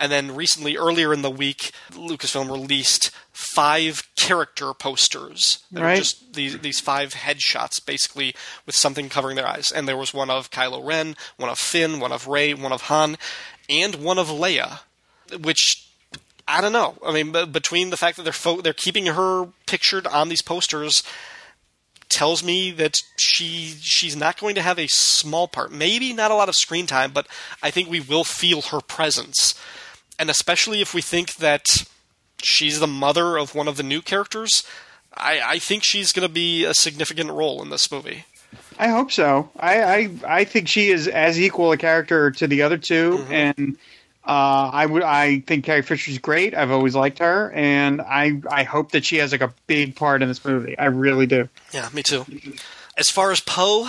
[0.00, 5.58] And then recently, earlier in the week, Lucasfilm released five character posters.
[5.70, 5.98] They were Right.
[5.98, 8.34] just these these five headshots, basically
[8.66, 9.70] with something covering their eyes.
[9.70, 12.82] And there was one of Kylo Ren, one of Finn, one of Rey, one of
[12.82, 13.16] Han,
[13.68, 14.80] and one of Leia.
[15.38, 15.83] Which
[16.46, 16.94] I don't know.
[17.04, 20.42] I mean, b- between the fact that they're fo- they're keeping her pictured on these
[20.42, 21.02] posters
[22.08, 25.72] tells me that she she's not going to have a small part.
[25.72, 27.26] Maybe not a lot of screen time, but
[27.62, 29.54] I think we will feel her presence.
[30.18, 31.86] And especially if we think that
[32.42, 34.62] she's the mother of one of the new characters,
[35.12, 38.26] I, I think she's going to be a significant role in this movie.
[38.78, 39.50] I hope so.
[39.58, 43.32] I, I I think she is as equal a character to the other 2 mm-hmm.
[43.32, 43.78] and
[44.26, 46.54] uh, I would I think Carrie Fisher's great.
[46.54, 50.22] I've always liked her, and I I hope that she has like a big part
[50.22, 50.78] in this movie.
[50.78, 51.48] I really do.
[51.72, 52.24] Yeah, me too.
[52.96, 53.88] As far as Poe,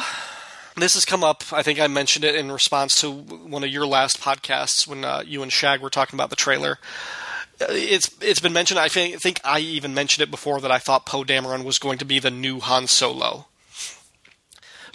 [0.76, 1.44] this has come up.
[1.54, 5.24] I think I mentioned it in response to one of your last podcasts when uh,
[5.26, 6.80] you and Shag were talking about the trailer.
[7.62, 8.80] Uh, It's it's been mentioned.
[8.80, 11.98] I think, think I even mentioned it before that I thought Poe Dameron was going
[12.00, 13.48] to be the new Han Solo.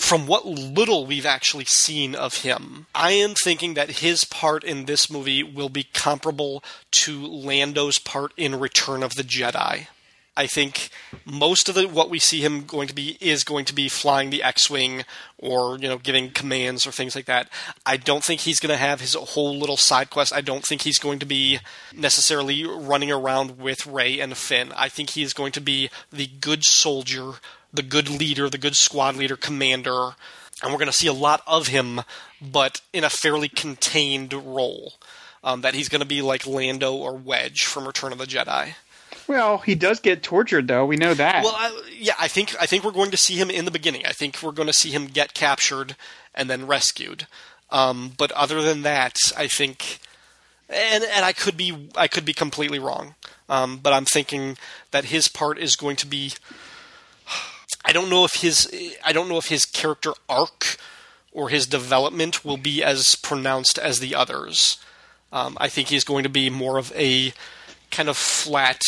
[0.01, 4.87] From what little we've actually seen of him, I am thinking that his part in
[4.87, 9.87] this movie will be comparable to Lando's part in Return of the Jedi.
[10.37, 10.89] I think
[11.25, 14.31] most of the what we see him going to be is going to be flying
[14.31, 15.05] the X-wing
[15.37, 17.51] or you know giving commands or things like that.
[17.85, 20.33] I don't think he's going to have his whole little side quest.
[20.33, 21.59] I don't think he's going to be
[21.95, 24.73] necessarily running around with Rey and Finn.
[24.75, 27.35] I think he is going to be the good soldier,
[27.73, 30.11] the good leader, the good squad leader, commander,
[30.63, 32.03] and we're going to see a lot of him,
[32.41, 34.95] but in a fairly contained role.
[35.43, 38.75] Um, that he's going to be like Lando or Wedge from Return of the Jedi.
[39.27, 40.85] Well, he does get tortured, though.
[40.85, 41.45] We know that.
[41.45, 44.05] Well, I, yeah, I think I think we're going to see him in the beginning.
[44.05, 45.97] I think we're going to see him get captured
[46.35, 47.27] and then rescued.
[47.71, 50.01] Um, but other than that, I think,
[50.69, 53.15] and and I could be I could be completely wrong.
[53.49, 54.59] Um, but I'm thinking
[54.91, 56.33] that his part is going to be.
[57.85, 58.69] I don't know if his
[59.05, 60.77] I don't know if his character arc
[61.33, 64.79] or his development will be as pronounced as the others.
[65.33, 67.33] Um, I think he's going to be more of a
[67.91, 68.83] kind of flat,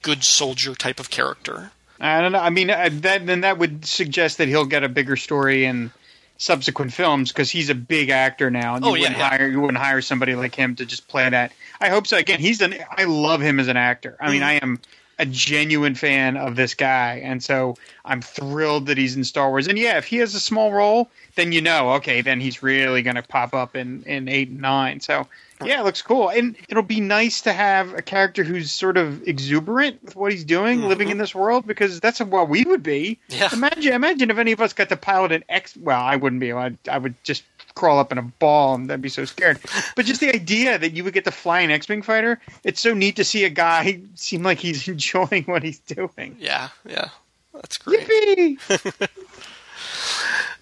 [0.00, 1.70] good soldier type of character.
[2.00, 2.40] I don't know.
[2.40, 5.92] I mean, uh, that then that would suggest that he'll get a bigger story in
[6.38, 8.74] subsequent films because he's a big actor now.
[8.74, 9.28] And you Oh, yeah, wouldn't yeah.
[9.28, 11.52] hire you wouldn't hire somebody like him to just play that.
[11.80, 12.16] I hope so.
[12.16, 12.74] Again, he's an.
[12.90, 14.16] I love him as an actor.
[14.18, 14.80] I mean, I am
[15.18, 19.68] a genuine fan of this guy, and so I'm thrilled that he's in Star Wars.
[19.68, 23.02] And yeah, if he has a small role, then you know, okay, then he's really
[23.02, 25.00] going to pop up in in eight and nine.
[25.00, 25.26] So.
[25.64, 29.28] Yeah, it looks cool, and it'll be nice to have a character who's sort of
[29.28, 30.88] exuberant with what he's doing, mm-hmm.
[30.88, 33.20] living in this world, because that's what we would be.
[33.28, 33.48] Yeah.
[33.52, 35.76] Imagine, imagine if any of us got to pilot an X.
[35.76, 36.52] Well, I wouldn't be.
[36.52, 39.58] I, I would just crawl up in a ball, and I'd be so scared.
[39.96, 42.94] But just the idea that you would get to fly an X-wing fighter, it's so
[42.94, 46.36] neat to see a guy seem like he's enjoying what he's doing.
[46.38, 47.08] Yeah, yeah,
[47.54, 48.08] that's great.
[48.08, 49.08] Yippee!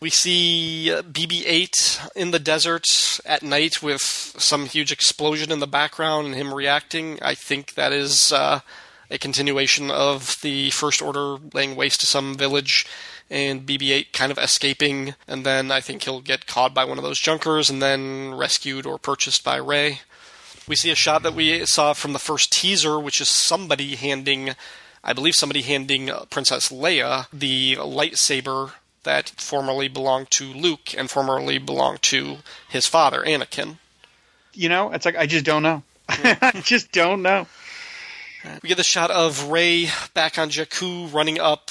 [0.01, 2.87] We see uh, BB-8 in the desert
[3.27, 7.19] at night with some huge explosion in the background and him reacting.
[7.21, 8.61] I think that is uh,
[9.11, 12.87] a continuation of the First Order laying waste to some village
[13.31, 17.05] and BB-8 kind of escaping, and then I think he'll get caught by one of
[17.05, 20.01] those junkers and then rescued or purchased by Rey.
[20.67, 24.51] We see a shot that we saw from the first teaser, which is somebody handing,
[25.03, 28.73] I believe, somebody handing Princess Leia the lightsaber
[29.05, 32.39] that formerly belonged to Luke and formerly belonged to
[32.69, 33.79] his father, Anakin.
[34.53, 35.83] you know, it's like I just don't know.
[36.09, 37.47] I just don't know.
[38.63, 41.71] We get the shot of Rey back on Jakku running up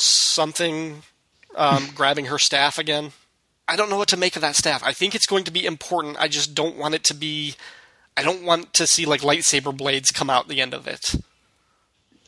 [0.00, 1.02] something,
[1.54, 3.12] um, grabbing her staff again.
[3.68, 4.82] I don't know what to make of that staff.
[4.84, 6.16] I think it's going to be important.
[6.20, 7.54] I just don't want it to be.
[8.16, 11.16] I don't want to see like lightsaber blades come out the end of it.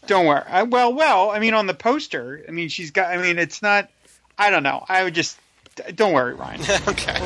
[0.06, 0.42] Don't worry.
[0.48, 3.10] I, well, well, I mean, on the poster, I mean, she's got.
[3.10, 3.88] I mean, it's not.
[4.36, 4.84] I don't know.
[4.88, 5.38] I would just.
[5.94, 6.60] Don't worry, Ryan.
[6.88, 7.20] okay.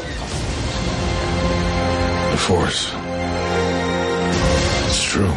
[2.33, 2.92] The Force.
[4.88, 5.32] It's true.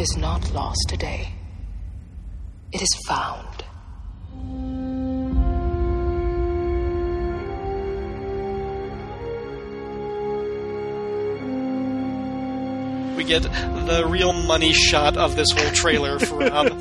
[0.00, 1.32] Is not lost today.
[2.72, 3.64] It is found.
[13.16, 16.80] We get the real money shot of this whole trailer for Rob.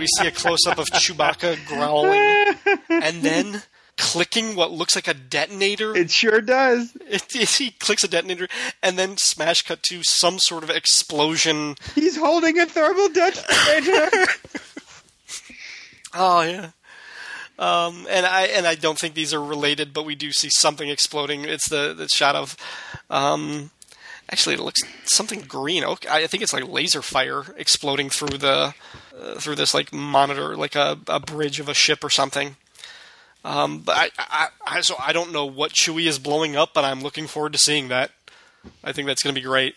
[0.00, 2.56] we see a close up of Chewbacca growling
[2.88, 3.62] and then
[3.98, 5.94] clicking what looks like a detonator.
[5.94, 6.96] It sure does.
[7.08, 8.48] It, it- he clicks a detonator
[8.82, 11.76] and then smash cut to some sort of explosion.
[11.94, 14.26] He's holding a thermal detonator.
[16.14, 16.70] Oh yeah.
[17.58, 20.88] Um, and I and I don't think these are related, but we do see something
[20.88, 21.44] exploding.
[21.44, 22.56] It's the the shot of,
[23.10, 23.70] um,
[24.30, 25.84] actually it looks something green.
[25.84, 28.74] Okay, I think it's like laser fire exploding through the
[29.20, 32.56] uh, through this like monitor, like a, a bridge of a ship or something.
[33.48, 36.84] Um, but I, I, I so I don't know what Chewie is blowing up, but
[36.84, 38.10] I'm looking forward to seeing that.
[38.84, 39.74] I think that's going to be great.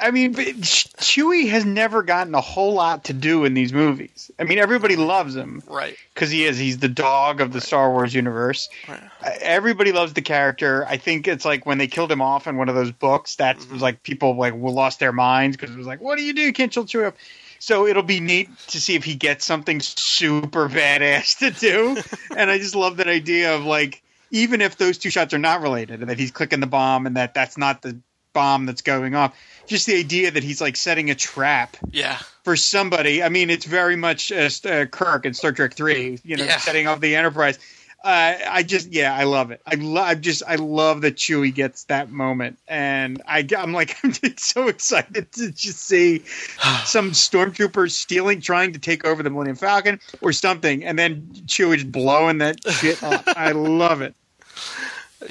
[0.00, 4.30] I mean, Chewie has never gotten a whole lot to do in these movies.
[4.38, 5.96] I mean, everybody loves him Right.
[6.14, 6.56] because he is.
[6.58, 8.68] He's the dog of the Star Wars universe.
[8.88, 9.00] Right.
[9.24, 10.84] Uh, Everybody loves the character.
[10.86, 13.36] I think it's like when they killed him off in one of those books.
[13.36, 16.32] That was like people like lost their minds because it was like, "What do you
[16.34, 16.42] do?
[16.42, 17.14] You can't kill Chewie." off."
[17.58, 21.96] So it'll be neat to see if he gets something super badass to do.
[22.36, 25.62] and I just love that idea of like even if those two shots are not
[25.62, 27.98] related, and that he's clicking the bomb, and that that's not the
[28.34, 29.34] bomb that's going off.
[29.66, 32.18] Just the idea that he's like setting a trap Yeah.
[32.44, 33.22] for somebody.
[33.22, 36.18] I mean, it's very much uh, uh, Kirk in Star Trek Three.
[36.22, 36.58] You know, Yeah.
[36.58, 37.58] setting off the Enterprise.
[38.04, 39.60] Uh, I just, yeah, I love it.
[39.66, 43.96] I love, I just, I love that Chewie gets that moment, and I, I'm like,
[44.04, 46.18] I'm just so excited to just see
[46.84, 51.74] some stormtroopers stealing, trying to take over the Millennium Falcon or something, and then Chewie
[51.74, 53.24] just blowing that shit up.
[53.26, 54.14] I love it.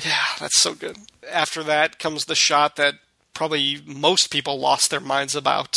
[0.04, 0.98] Yeah, that's so good.
[1.32, 2.96] After that comes the shot that
[3.34, 5.76] probably most people lost their minds about.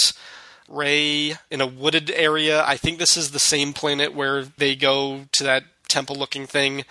[0.68, 2.64] Rey in a wooded area.
[2.64, 6.84] I think this is the same planet where they go to that temple looking thing.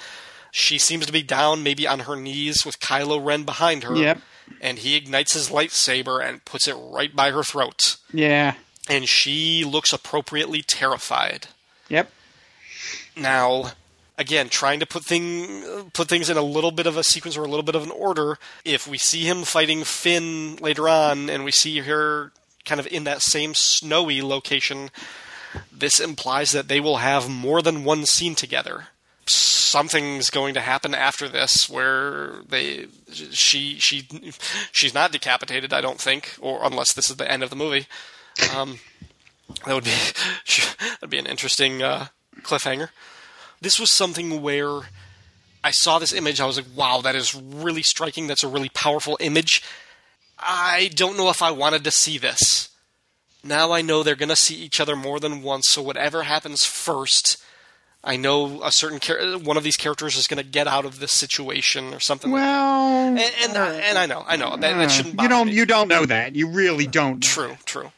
[0.51, 3.95] She seems to be down, maybe on her knees, with Kylo Ren behind her.
[3.95, 4.21] Yep.
[4.61, 7.97] And he ignites his lightsaber and puts it right by her throat.
[8.11, 8.55] Yeah.
[8.89, 11.47] And she looks appropriately terrified.
[11.87, 12.11] Yep.
[13.15, 13.71] Now,
[14.17, 17.43] again, trying to put thing put things in a little bit of a sequence or
[17.43, 18.39] a little bit of an order.
[18.65, 22.31] If we see him fighting Finn later on, and we see her
[22.65, 24.89] kind of in that same snowy location,
[25.71, 28.87] this implies that they will have more than one scene together.
[29.27, 34.07] Something's going to happen after this where they she she
[34.71, 37.87] she's not decapitated, I don't think, or unless this is the end of the movie.
[38.55, 38.79] Um,
[39.65, 39.91] that would be
[40.79, 42.07] that'd be an interesting uh,
[42.41, 42.89] cliffhanger.
[43.61, 44.81] This was something where
[45.63, 46.39] I saw this image.
[46.41, 48.25] I was like, "Wow, that is really striking.
[48.25, 49.61] That's a really powerful image."
[50.39, 52.68] I don't know if I wanted to see this.
[53.43, 55.67] Now I know they're going to see each other more than once.
[55.69, 57.37] So whatever happens first,
[58.03, 60.99] I know a certain char- one of these characters is going to get out of
[60.99, 62.31] this situation or something.
[62.31, 63.33] like Well, that.
[63.43, 65.21] and and, and I know, I know that, that shouldn't.
[65.21, 65.53] you don't, me.
[65.53, 66.35] you don't know that.
[66.35, 67.21] You really don't.
[67.23, 67.91] True, true.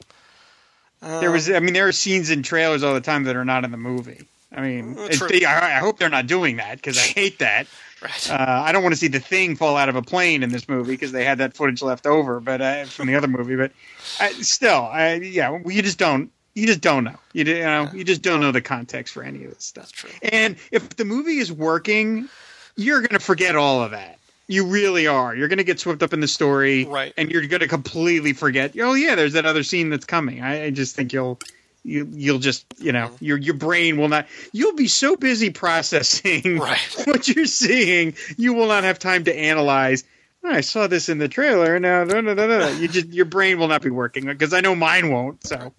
[1.01, 3.63] There was, I mean, there are scenes in trailers all the time that are not
[3.65, 4.25] in the movie.
[4.55, 5.27] I mean, Uh, true.
[5.27, 7.65] they- I, I hope they're not doing that because I hate that.
[8.01, 8.31] Right.
[8.31, 10.67] Uh, I don't want to see the thing fall out of a plane in this
[10.67, 13.55] movie because they had that footage left over, but uh, from the other movie.
[13.55, 13.71] But
[14.19, 16.31] I, still, I, yeah, you just don't.
[16.53, 17.15] You just don't know.
[17.31, 17.89] You, you know.
[17.93, 19.85] You just don't know the context for any of this stuff.
[19.85, 20.09] That's true.
[20.21, 22.27] And if the movie is working,
[22.75, 24.17] you're going to forget all of that.
[24.47, 25.33] You really are.
[25.33, 27.13] You're going to get swept up in the story, Right.
[27.15, 28.73] And you're going to completely forget.
[28.77, 30.41] Oh yeah, there's that other scene that's coming.
[30.41, 31.39] I, I just think you'll.
[31.83, 33.25] You, you'll just, you know, mm-hmm.
[33.25, 34.27] your your brain will not.
[34.51, 36.79] You'll be so busy processing Right.
[37.05, 40.03] what you're seeing, you will not have time to analyze.
[40.43, 41.79] "Oh, I saw this in the trailer.
[41.79, 42.67] Now, no, no, no, no.
[42.69, 45.45] You just your brain will not be working because I know mine won't.
[45.47, 45.73] So,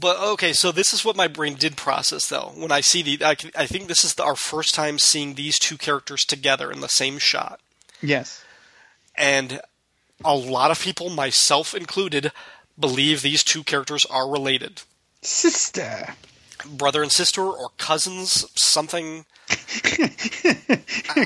[0.00, 2.52] But okay, so this is what my brain did process though.
[2.56, 5.34] When I see the, I, can- I think this is the, our first time seeing
[5.34, 7.60] these two characters together in the same shot,
[8.00, 8.44] yes,
[9.16, 9.60] and
[10.24, 12.30] a lot of people, myself included,
[12.78, 14.82] believe these two characters are related,
[15.24, 16.14] sister.
[16.66, 19.24] brother and sister or cousins, something.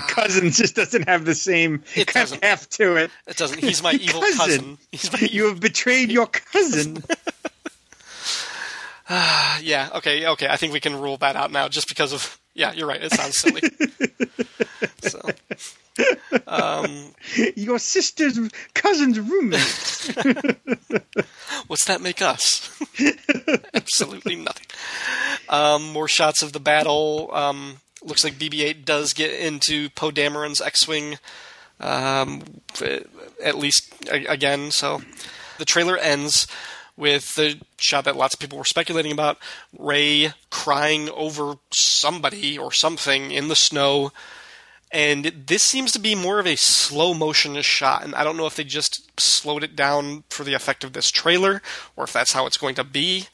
[0.09, 2.43] cousins just doesn't have the same It kind doesn't.
[2.45, 3.11] heft to it.
[3.27, 3.61] It doesn't.
[3.61, 4.79] He's my evil cousin.
[4.91, 7.03] He's my You have betrayed your cousin.
[9.11, 9.89] Ah, yeah.
[9.95, 10.27] Okay.
[10.27, 10.47] Okay.
[10.51, 12.39] I think we can rule that out now, just because of.
[12.59, 13.01] Yeah, you're right.
[13.01, 13.63] It sounds silly.
[15.03, 15.21] so,
[17.55, 18.37] your sister's
[18.75, 19.61] cousin's roommate.
[21.69, 22.69] What's that make us?
[23.75, 24.67] Absolutely nothing.
[25.49, 27.31] Um, more shots of the battle.
[27.33, 31.19] Um, looks like BB-8 does get into Poe Dameron's X-wing,
[31.79, 32.43] um,
[33.41, 34.73] at least again.
[34.73, 35.01] So
[35.59, 36.49] the trailer ends
[36.99, 39.39] with the shot that lots of people were speculating about:
[39.79, 44.13] Rey crying over somebody or something in the snow.
[44.91, 48.47] And this seems to be more of a slow motion shot, and I don't know
[48.47, 51.61] if they just slowed it down for the effect of this trailer,
[51.95, 53.27] or if that's how it's going to be.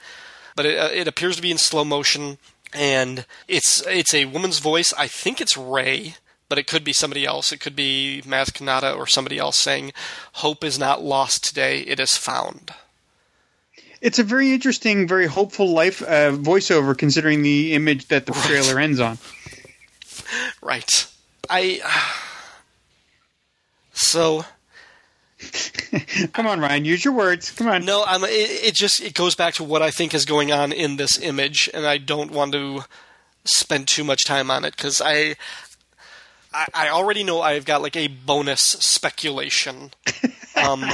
[0.57, 2.39] But it, uh, it appears to be in slow motion,
[2.73, 4.93] and it's it's a woman's voice.
[4.99, 6.17] I think it's Rey,
[6.49, 7.53] but it could be somebody else.
[7.53, 9.93] It could be Maz Kanata or somebody else saying,
[10.35, 12.73] "Hope is not lost today; it is found."
[14.05, 18.79] It's a very interesting, very hopeful life uh, voiceover, considering the image that the trailer
[18.79, 19.17] ends on.
[20.63, 21.07] Right.
[21.49, 21.81] I.
[23.95, 24.45] So
[26.33, 27.51] Come on, Ryan, use your words.
[27.51, 27.85] Come on.
[27.85, 28.29] No, I'm, it,
[28.65, 31.71] it just it goes back to what I think is going on in this image,
[31.73, 32.85] and I don't want to
[33.45, 35.37] spend too much time on it because I,
[36.53, 39.91] I I already know I've got like a bonus speculation.
[40.57, 40.85] Um,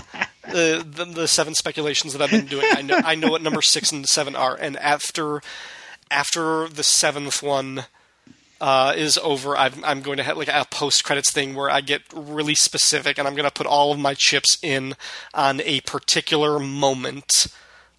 [0.51, 3.92] the, the seven speculations that I've been doing, I know I know what number six
[3.92, 5.40] and seven are, and after
[6.11, 7.84] after the seventh one
[8.61, 11.80] uh, is over, I'm, I'm going to have like a post credits thing where I
[11.80, 14.96] get really specific, and I'm going to put all of my chips in
[15.32, 17.46] on a particular moment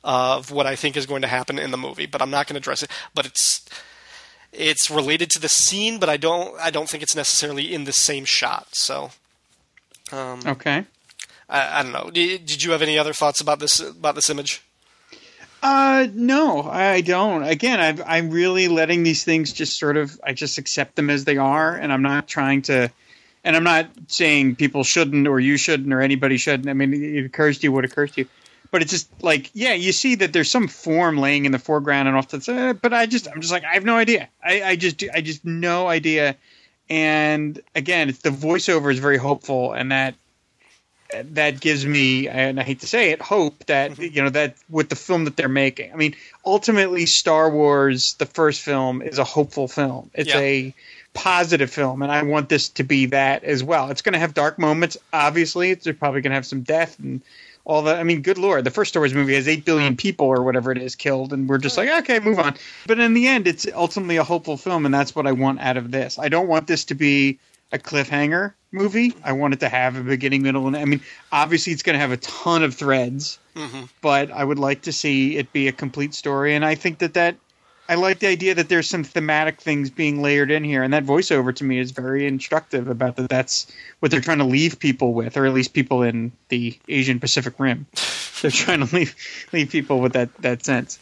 [0.04, 2.06] of what I think is going to happen in the movie.
[2.06, 2.92] But I'm not going to address it.
[3.14, 3.66] But it's
[4.52, 7.94] it's related to the scene, but I don't I don't think it's necessarily in the
[7.94, 8.76] same shot.
[8.76, 9.12] So
[10.46, 10.86] Okay.
[11.52, 12.10] I, I don't know.
[12.10, 14.64] Did, did you have any other thoughts about this about this image?
[15.64, 17.44] Uh, no, I don't.
[17.44, 21.24] Again, I've, I'm really letting these things just sort of, I just accept them as
[21.26, 22.90] they are, and I'm not trying to,
[23.44, 26.68] and I'm not saying people shouldn't or you shouldn't or anybody shouldn't.
[26.68, 28.28] I mean, it occurs to you what occurs to you.
[28.72, 32.08] But it's just like, yeah, you see that there's some form laying in the foreground
[32.08, 34.30] and off to the side, but I just, I'm just like, I have no idea.
[34.44, 36.38] I, I just, I just no idea.
[36.90, 40.16] And again, it's the voiceover is very hopeful, and that
[41.34, 44.16] that gives me, and I hate to say it, hope that mm-hmm.
[44.16, 45.92] you know that with the film that they're making.
[45.94, 50.10] I mean, ultimately, Star Wars, the first film, is a hopeful film.
[50.14, 50.40] It's Yeah.
[50.40, 50.74] a
[51.14, 53.90] positive film, and I want this to be that as well.
[53.90, 55.72] It's going to have dark moments, obviously.
[55.72, 57.22] It's probably going to have some death and
[57.66, 58.00] all that.
[58.00, 60.72] I mean, good lord, the first Star Wars movie has eight billion people or whatever
[60.72, 62.56] it is killed, and we're just like, okay, move on.
[62.88, 65.78] But in the end, it's ultimately a hopeful film, and that's what I want out
[65.78, 66.18] of this.
[66.18, 67.40] I don't want this to be
[67.72, 69.14] a cliffhanger movie.
[69.24, 71.02] I want it to have a beginning, middle, and I mean,
[71.32, 73.40] obviously, it's going to have a ton of threads,
[74.02, 76.56] but I would like to see it be a complete story.
[76.56, 77.36] And I think that that
[77.90, 81.06] I like the idea that there's some thematic things being layered in here, and that
[81.06, 83.30] voiceover to me is very instructive about that.
[83.30, 83.68] That's
[84.00, 87.56] what they're trying to leave people with, or at least people in the Asian Pacific
[87.60, 87.88] Rim.
[88.42, 89.16] They're trying to leave
[89.54, 90.98] leave people with that that sense.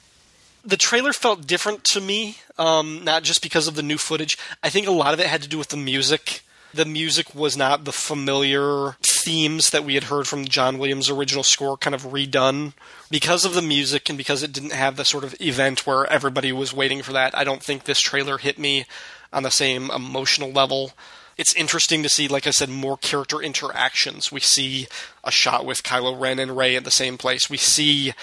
[0.66, 4.38] the trailer felt different to me, um, not just because of the new footage.
[4.62, 6.42] I think a lot of it had to do with the music.
[6.74, 11.44] The music was not the familiar themes that we had heard from John Williams' original
[11.44, 12.74] score, kind of redone.
[13.10, 16.52] Because of the music and because it didn't have the sort of event where everybody
[16.52, 18.86] was waiting for that, I don't think this trailer hit me
[19.34, 20.92] on the same emotional level.
[21.38, 24.32] It's interesting to see, like I said, more character interactions.
[24.32, 24.88] We see
[25.24, 27.50] a shot with Kylo Ren and Rey at the same place.
[27.50, 28.14] We see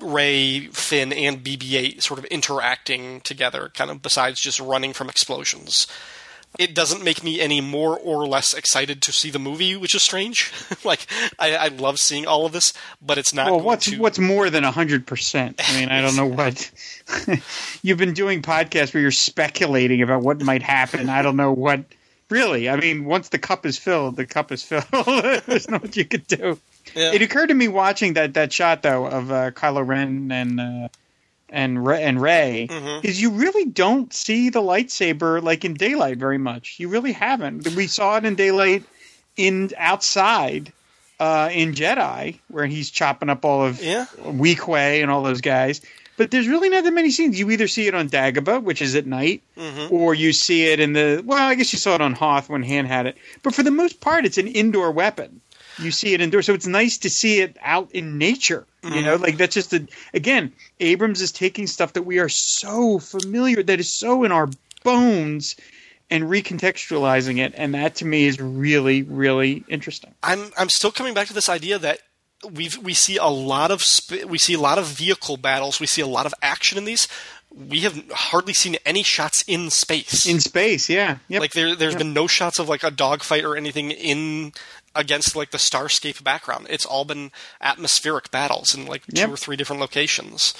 [0.00, 5.86] Rey, Finn, and BB-8 sort of interacting together, kind of besides just running from explosions.
[6.58, 10.02] It doesn't make me any more or less excited to see the movie, which is
[10.02, 10.52] strange.
[10.84, 11.06] like
[11.38, 13.46] I, I love seeing all of this, but it's not.
[13.46, 15.60] Well, going what's to- what's more than hundred percent?
[15.66, 16.70] I mean, I don't know what
[17.82, 21.08] you've been doing podcasts where you're speculating about what might happen.
[21.08, 21.84] I don't know what
[22.28, 22.68] really.
[22.68, 24.84] I mean, once the cup is filled, the cup is filled.
[25.46, 26.58] There's not much you could do.
[26.94, 27.12] Yeah.
[27.12, 30.88] It occurred to me watching that that shot though of uh, Kylo Ren and uh,
[31.52, 33.06] and Rey, and Rey Mm-hmm.
[33.06, 36.76] is you really don't see the lightsaber like in daylight very much.
[36.80, 37.68] You really haven't.
[37.76, 38.82] We saw it in daylight
[39.36, 40.72] in outside
[41.20, 44.06] uh, in Jedi where he's chopping up all of Yeah.
[44.22, 45.80] Weequay and all those guys.
[46.18, 47.38] But there's really not that many scenes.
[47.38, 49.94] You either see it on Dagobah, which is at night, Mm-hmm.
[49.94, 51.22] or you see it in the.
[51.24, 53.16] Well, I guess you saw it on Hoth when Han had it.
[53.42, 55.40] But for the most part, it's an indoor weapon.
[55.78, 58.66] You see it indoors, so it's nice to see it out in nature.
[58.82, 59.04] You mm-hmm.
[59.04, 59.86] know, like that's just a.
[60.12, 64.48] Again, Abrams is taking stuff that we are so familiar, that is so in our
[64.82, 65.56] bones,
[66.10, 70.14] and recontextualizing it, and that to me is really, really interesting.
[70.22, 72.00] I'm I'm still coming back to this idea that
[72.50, 75.86] we we see a lot of sp- we see a lot of vehicle battles, we
[75.86, 77.08] see a lot of action in these.
[77.54, 80.26] We have hardly seen any shots in space.
[80.26, 81.40] In space, yeah, yep.
[81.40, 84.52] Like there, there's been no shots of like a dogfight or anything in
[84.94, 86.66] against like the starscape background.
[86.70, 87.30] It's all been
[87.60, 89.26] atmospheric battles in like Yep.
[89.28, 90.54] two or three different locations.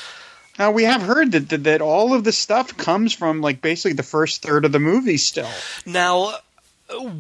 [0.59, 3.95] Now we have heard that, that that all of the stuff comes from like basically
[3.95, 5.17] the first third of the movie.
[5.17, 5.49] Still,
[5.87, 6.35] Now,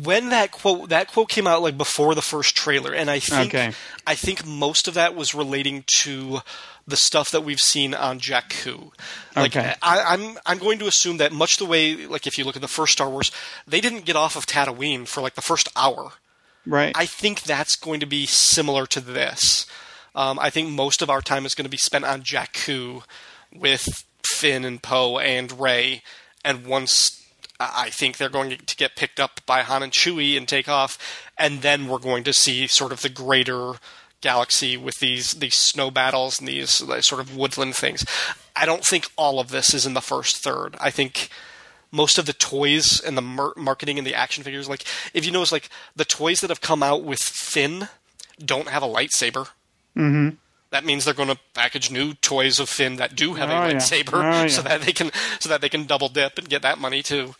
[0.04, 3.54] when that quote that quote came out like before the first trailer, and I think
[3.54, 3.72] Okay.
[4.06, 6.40] I think most of that was relating to
[6.86, 8.90] the stuff that we've seen on Jakku.
[9.34, 9.74] Like Okay.
[9.80, 12.60] I, I'm I'm going to assume that much the way like if you look at
[12.62, 13.32] the first Star Wars,
[13.66, 16.12] they didn't get off of Tatooine for like the first hour.
[16.66, 16.92] Right?
[16.94, 19.66] I think that's going to be similar to this.
[20.14, 23.02] Um, I think most of our time is going to be spent on Jakku
[23.54, 26.02] with Finn and Poe and Rey,
[26.44, 27.22] and once
[27.58, 30.98] I think they're going to get picked up by Han and Chewie and take off,
[31.38, 33.74] and then we're going to see sort of the greater
[34.20, 38.04] galaxy with these these snow battles and these sort of woodland things.
[38.54, 40.76] I don't think all of this is in the first third.
[40.80, 41.28] I think
[41.92, 44.84] most of the toys and the mar- marketing and the action figures, like
[45.14, 47.88] if you notice, like the toys that have come out with Finn
[48.44, 49.48] don't have a lightsaber.
[49.96, 50.36] Mm-hmm.
[50.70, 53.68] That means they're going to package new toys of Finn that do have Oh, a
[53.68, 53.74] yeah.
[53.74, 54.46] lightsaber, Oh, yeah.
[54.48, 57.34] so that they can so that they can double dip and get that money too.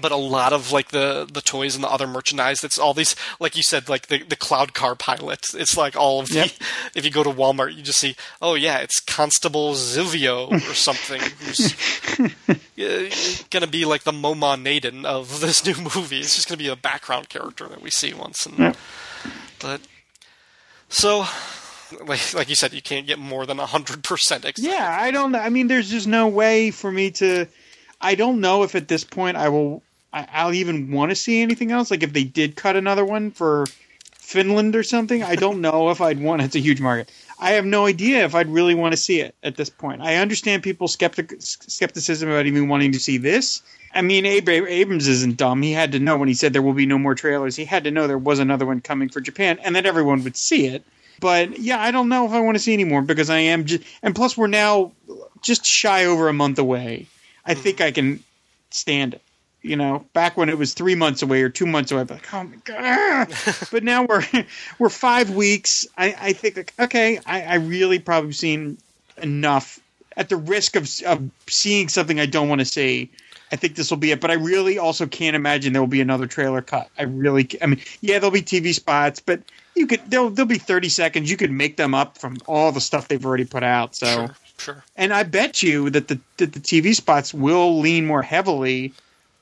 [0.00, 3.16] But a lot of like the the toys and the other merchandise, that's all these
[3.40, 5.40] like you said, like the the cloud car pilot.
[5.54, 6.34] It's like all of the.
[6.34, 6.50] Yep.
[6.94, 11.20] If you go to Walmart, you just see, oh yeah, it's Constable Zuvio or something
[11.40, 11.72] who's
[12.20, 16.20] uh, going to be like the Momaw Nadon of this new movie.
[16.20, 18.46] It's just going to be a background character that we see once.
[18.46, 18.72] And, Yeah.
[19.60, 19.80] But
[20.88, 21.26] so,
[22.04, 24.46] like like you said, you can't get more than hundred percent.
[24.58, 25.32] yeah, I don't.
[25.32, 25.38] know.
[25.38, 27.46] I mean, there's just no way for me to.
[28.00, 29.82] I don't know if at this point I will.
[30.16, 31.90] I, I'll even want to see anything else.
[31.90, 33.66] Like if they did cut another one for
[34.12, 36.40] Finland or something, I don't know if I'd want.
[36.40, 37.12] It's a huge market.
[37.38, 40.00] I have no idea if I'd really want to see it at this point.
[40.00, 43.60] I understand people's skeptic, skepticism about even wanting to see this.
[43.92, 45.60] I mean, Ab- Abrams isn't dumb.
[45.60, 47.54] He had to know when he said there will be no more trailers.
[47.54, 50.36] He had to know there was another one coming for Japan, and that everyone would
[50.36, 50.82] see it.
[51.20, 53.84] But yeah, I don't know if I want to see anymore because I am just,
[54.02, 54.92] and plus we're now
[55.42, 57.06] just shy over a month away.
[57.44, 57.60] I hmm.
[57.60, 58.24] think I can
[58.70, 59.22] stand it.
[59.66, 62.14] You know, back when it was three months away or two months away, I'd be
[62.14, 63.34] like, oh my god!
[63.72, 64.22] but now we're
[64.78, 65.86] we're five weeks.
[65.98, 68.78] I, I think like, okay, I, I really probably seen
[69.20, 69.80] enough.
[70.16, 73.10] At the risk of of seeing something I don't want to see,
[73.50, 74.20] I think this will be it.
[74.20, 76.88] But I really also can't imagine there will be another trailer cut.
[76.96, 79.40] I really, I mean, yeah, there'll be TV spots, but
[79.74, 81.28] you could there'll there'll be thirty seconds.
[81.28, 83.96] You could make them up from all the stuff they've already put out.
[83.96, 84.06] So.
[84.06, 84.84] Sure, sure.
[84.96, 88.94] And I bet you that the that the TV spots will lean more heavily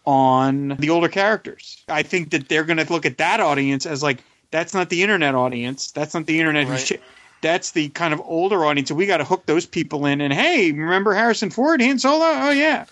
[0.07, 1.83] on the older characters.
[1.89, 4.19] I think that they're going to look at that audience as like
[4.51, 5.91] that's not the internet audience.
[5.91, 6.69] That's not the internet.
[6.69, 6.79] Right.
[6.79, 7.03] Who's ch-
[7.41, 8.89] that's the kind of older audience.
[8.89, 10.21] So we got to hook those people in.
[10.21, 12.25] And hey, remember Harrison Ford, Han Solo?
[12.25, 12.87] Oh yeah.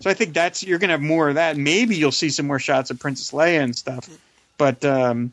[0.00, 1.56] So I think that's you're going to have more of that.
[1.56, 4.08] Maybe you'll see some more shots of Princess Leia and stuff.
[4.58, 5.32] But um,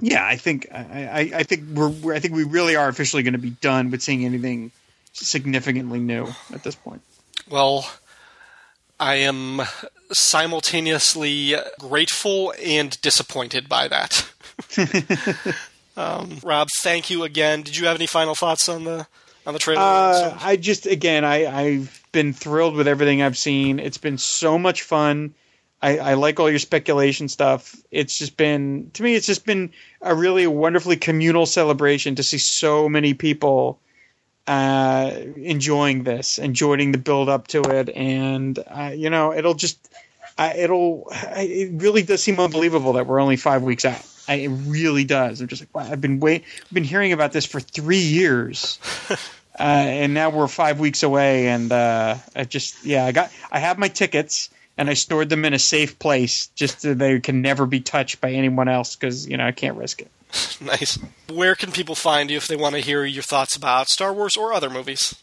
[0.00, 3.22] yeah, I think I, I, I think we're, we're I think we really are officially
[3.22, 4.70] going to be done with seeing anything
[5.12, 7.02] significantly new at this point.
[7.48, 7.88] Well,
[8.98, 9.62] I am
[10.14, 14.28] simultaneously grateful and disappointed by that.
[15.96, 17.62] um, Rob, thank you again.
[17.62, 19.06] Did you have any final thoughts on the
[19.46, 19.82] on the trailer?
[19.82, 23.78] Uh, I just again, I I've been thrilled with everything I've seen.
[23.78, 25.34] It's been so much fun.
[25.82, 27.76] I, I like all your speculation stuff.
[27.90, 32.38] It's just been to me, it's just been a really wonderfully communal celebration to see
[32.38, 33.78] so many people
[34.46, 39.90] uh, enjoying this, enjoying the build up to it, and uh, you know, it'll just,
[40.36, 44.04] uh, it'll, it really does seem unbelievable that we're only five weeks out.
[44.26, 45.40] I, it really does.
[45.40, 48.78] I'm just like, wow, I've been wait, I've been hearing about this for three years,
[49.10, 49.16] uh,
[49.58, 53.78] and now we're five weeks away, and uh, I just, yeah, I got, I have
[53.78, 54.50] my tickets.
[54.76, 58.20] And I stored them in a safe place, just so they can never be touched
[58.20, 60.10] by anyone else, because you know I can't risk it.
[60.60, 60.98] nice.
[61.32, 64.36] Where can people find you if they want to hear your thoughts about Star Wars
[64.36, 65.14] or other movies?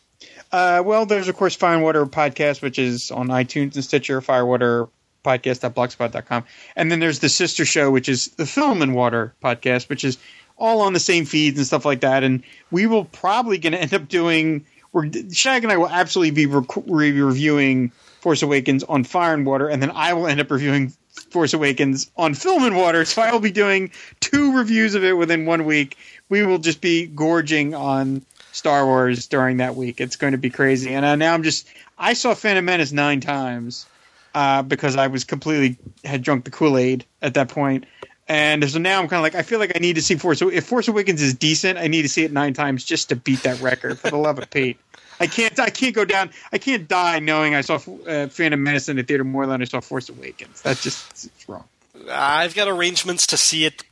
[0.53, 4.21] Uh, well, there's of course Fire and Water podcast, which is on iTunes and Stitcher.
[4.21, 4.87] Firewater
[5.23, 6.43] podcast.blogspot.com,
[6.75, 10.17] and then there's the sister show, which is the Film and Water podcast, which is
[10.57, 12.23] all on the same feeds and stuff like that.
[12.23, 14.65] And we will probably going to end up doing.
[14.93, 19.45] We're Shag and I will absolutely be rec- re- reviewing Force Awakens on Fire and
[19.45, 20.93] Water, and then I will end up reviewing
[21.31, 23.05] Force Awakens on Film and Water.
[23.05, 25.97] So I will be doing two reviews of it within one week.
[26.29, 30.01] We will just be gorging on Star Wars during that week.
[30.01, 30.93] It's going to be crazy.
[30.93, 31.67] And uh, now I'm just
[31.97, 33.85] I saw Phantom Menace nine times
[34.33, 37.85] uh, because I was completely had drunk the Kool Aid at that point.
[38.27, 40.41] And so now I'm kind of like I feel like I need to see Force.
[40.41, 43.43] If Force Awakens is decent, I need to see it nine times just to beat
[43.43, 43.99] that record.
[43.99, 44.79] For the love of Pete,
[45.19, 45.59] I can't.
[45.59, 46.29] I can't go down.
[46.53, 49.65] I can't die knowing I saw uh, Phantom Menace in the theater more than I
[49.65, 50.61] saw Force Awakens.
[50.61, 51.65] That's just wrong.
[52.09, 53.83] I've got arrangements to see it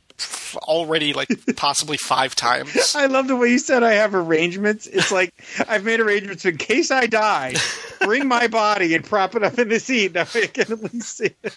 [0.56, 2.94] already, like possibly five times.
[2.94, 4.86] I love the way you said I have arrangements.
[4.86, 5.32] It's like
[5.68, 7.54] I've made arrangements in case I die.
[8.00, 10.12] Bring my body and prop it up in the seat.
[10.20, 11.56] That way I can at least see it.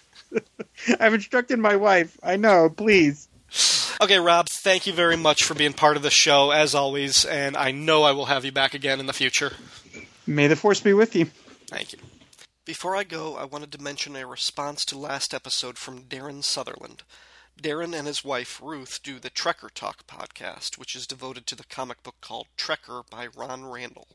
[1.00, 2.18] I've instructed my wife.
[2.22, 2.70] I know.
[2.70, 3.28] Please.
[4.00, 7.56] Okay, Rob, thank you very much for being part of the show, as always, and
[7.56, 9.52] I know I will have you back again in the future.
[10.26, 11.26] May the force be with you.
[11.68, 11.98] Thank you.
[12.64, 17.02] Before I go, I wanted to mention a response to last episode from Darren Sutherland.
[17.60, 21.64] Darren and his wife Ruth do the Trekker Talk podcast, which is devoted to the
[21.64, 24.08] comic book called Trekker by Ron Randall.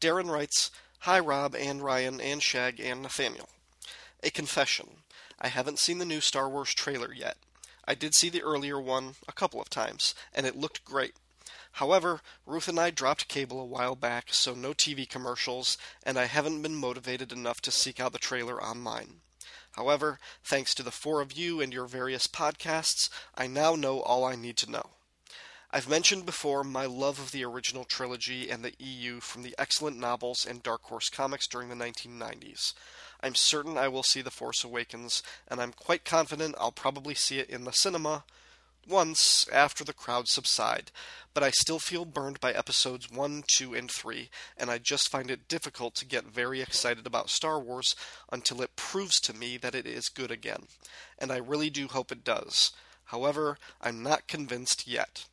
[0.00, 3.50] Darren writes Hi, Rob and Ryan and Shag and Nathaniel.
[4.22, 5.02] A confession.
[5.38, 7.36] I haven't seen the new Star Wars trailer yet.
[7.86, 11.16] I did see the earlier one a couple of times, and it looked great.
[11.72, 16.26] However, Ruth and I dropped cable a while back, so no TV commercials, and I
[16.26, 19.20] haven't been motivated enough to seek out the trailer online.
[19.76, 24.24] However, thanks to the four of you and your various podcasts, I now know all
[24.24, 24.90] I need to know.
[25.72, 29.98] I've mentioned before my love of the original trilogy and the EU from the excellent
[29.98, 32.74] novels and Dark Horse comics during the 1990s.
[33.20, 37.40] I'm certain I will see The Force Awakens, and I'm quite confident I'll probably see
[37.40, 38.22] it in the cinema
[38.88, 40.90] once after the crowds subside,
[41.32, 45.30] but I still feel burned by episodes 1, 2, and 3, and I just find
[45.30, 47.96] it difficult to get very excited about Star Wars
[48.30, 50.68] until it proves to me that it is good again,
[51.18, 52.72] and I really do hope it does.
[53.06, 55.26] However, I'm not convinced yet.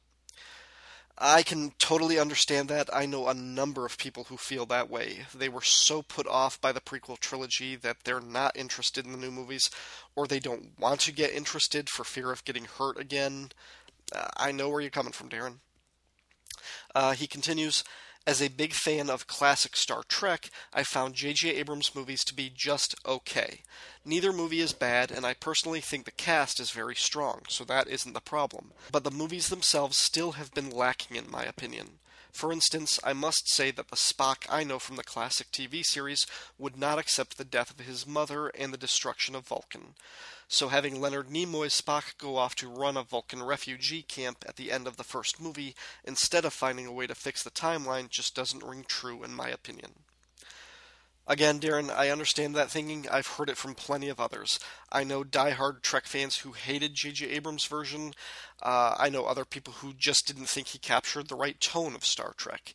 [1.24, 2.90] I can totally understand that.
[2.92, 5.20] I know a number of people who feel that way.
[5.36, 9.20] They were so put off by the prequel trilogy that they're not interested in the
[9.20, 9.70] new movies,
[10.16, 13.50] or they don't want to get interested for fear of getting hurt again.
[14.16, 15.58] Uh, I know where you're coming from, Darren.
[16.96, 17.84] Uh, he continues
[18.28, 21.56] As a big fan of classic Star Trek, I found J.J.
[21.56, 23.64] Abrams' movies to be just okay.
[24.06, 27.88] Neither movie is bad, and I personally think the cast is very strong, so that
[27.88, 28.74] isn't the problem.
[28.92, 31.98] But the movies themselves still have been lacking, in my opinion.
[32.32, 36.28] For instance, I must say that the Spock I know from the classic TV series
[36.60, 39.96] would not accept the death of his mother and the destruction of Vulcan.
[40.54, 44.70] So having Leonard Nimoy's Spock go off to run a Vulcan refugee camp at the
[44.70, 48.36] end of the first movie, instead of finding a way to fix the timeline, just
[48.36, 49.92] doesn't ring true in my opinion.
[51.26, 53.08] Again, Darren, I understand that thinking.
[53.10, 54.60] I've heard it from plenty of others.
[54.92, 57.30] I know die-hard Trek fans who hated J.J.
[57.30, 58.12] Abrams' version.
[58.62, 62.04] Uh, I know other people who just didn't think he captured the right tone of
[62.04, 62.74] Star Trek.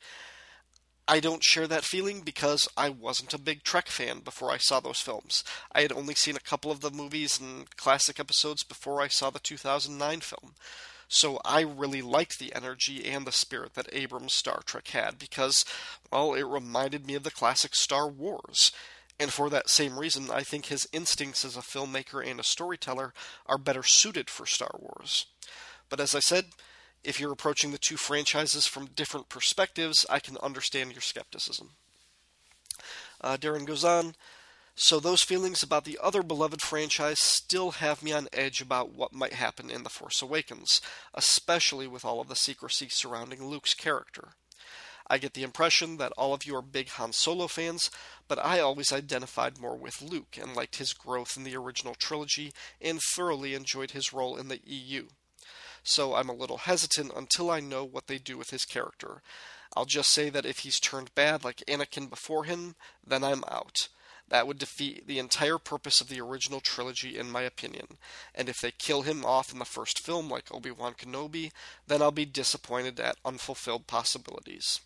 [1.08, 4.80] I don't share that feeling because I wasn't a big Trek fan before I saw
[4.80, 5.44] those films.
[5.72, 9.30] I had only seen a couple of the movies and classic episodes before I saw
[9.30, 10.54] the 2009 film.
[11.08, 15.64] So I really liked the energy and the spirit that Abrams' Star Trek had because,
[16.10, 18.72] well, it reminded me of the classic Star Wars.
[19.18, 23.14] And for that same reason, I think his instincts as a filmmaker and a storyteller
[23.46, 25.26] are better suited for Star Wars.
[25.88, 26.46] But as I said,
[27.04, 31.70] if you're approaching the two franchises from different perspectives, I can understand your skepticism.
[33.20, 34.14] Uh, Darren goes on.
[34.78, 39.14] So those feelings about the other beloved franchise still have me on edge about what
[39.14, 40.82] might happen in The Force Awakens,
[41.14, 44.34] especially with all of the secrecy surrounding Luke's character.
[45.08, 47.90] I get the impression that all of you are big Han Solo fans,
[48.28, 52.52] but I always identified more with Luke and liked his growth in the original trilogy
[52.78, 55.06] and thoroughly enjoyed his role in the EU.
[55.88, 59.22] So I'm a little hesitant until I know what they do with his character.
[59.76, 62.74] I'll just say that if he's turned bad like Anakin before him,
[63.06, 63.86] then I'm out.
[64.28, 67.98] That would defeat the entire purpose of the original trilogy, in my opinion.
[68.34, 71.52] And if they kill him off in the first film, like Obi Wan Kenobi,
[71.86, 74.80] then I'll be disappointed at unfulfilled possibilities.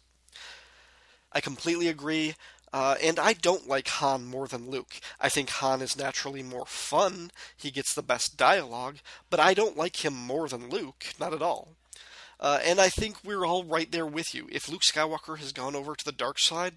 [1.32, 2.34] I completely agree.
[2.72, 5.00] Uh, and I don't like Han more than Luke.
[5.20, 8.98] I think Han is naturally more fun, he gets the best dialogue,
[9.28, 11.76] but I don't like him more than Luke, not at all.
[12.38, 14.48] Uh, and I think we're all right there with you.
[14.50, 16.74] If Luke Skywalker has gone over to the dark side,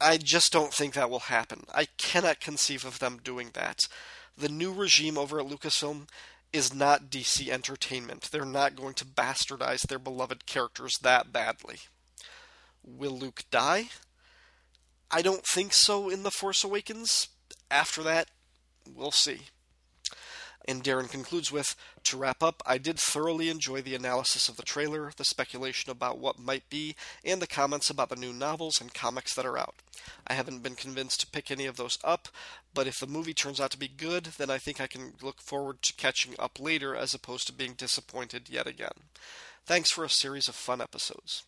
[0.00, 1.64] I just don't think that will happen.
[1.72, 3.78] I cannot conceive of them doing that.
[4.36, 6.08] The new regime over at Lucasfilm
[6.52, 8.28] is not DC Entertainment.
[8.30, 11.76] They're not going to bastardize their beloved characters that badly.
[12.84, 13.88] Will Luke die?
[15.12, 17.28] I don't think so in The Force Awakens.
[17.70, 18.28] After that,
[18.94, 19.42] we'll see.
[20.66, 24.62] And Darren concludes with To wrap up, I did thoroughly enjoy the analysis of the
[24.62, 28.94] trailer, the speculation about what might be, and the comments about the new novels and
[28.94, 29.74] comics that are out.
[30.26, 32.28] I haven't been convinced to pick any of those up,
[32.72, 35.42] but if the movie turns out to be good, then I think I can look
[35.42, 39.10] forward to catching up later as opposed to being disappointed yet again.
[39.66, 41.44] Thanks for a series of fun episodes.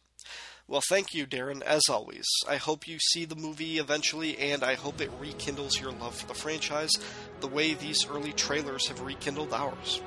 [0.66, 2.24] Well, thank you, Darren, as always.
[2.48, 6.26] I hope you see the movie eventually, and I hope it rekindles your love for
[6.26, 6.92] the franchise
[7.40, 10.00] the way these early trailers have rekindled ours.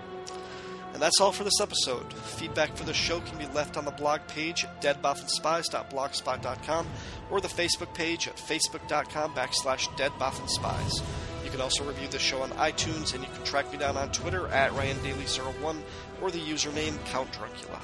[0.93, 2.11] And that's all for this episode.
[2.11, 6.87] Feedback for the show can be left on the blog page at deadbothanspies.blogspot.com
[7.29, 11.03] or the Facebook page at facebook.com backslash deadbothanspies.
[11.45, 14.11] You can also review the show on iTunes, and you can track me down on
[14.11, 15.83] Twitter at RyanDaily01
[16.19, 17.79] or the username Count Druncula.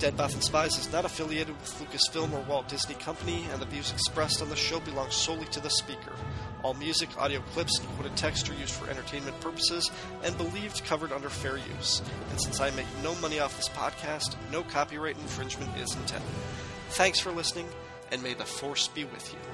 [0.00, 3.92] Dead Bothan Spies is not affiliated with Lucasfilm or Walt Disney Company, and the views
[3.92, 6.12] expressed on the show belong solely to the speaker.
[6.62, 9.90] All music, audio clips, and quoted text are used for entertainment purposes
[10.24, 12.00] and believed covered under fair use.
[12.30, 16.30] And since I make no money off this podcast, no copyright infringement is intended.
[16.92, 17.68] Thanks for listening,
[18.10, 19.49] and may the Force be with you.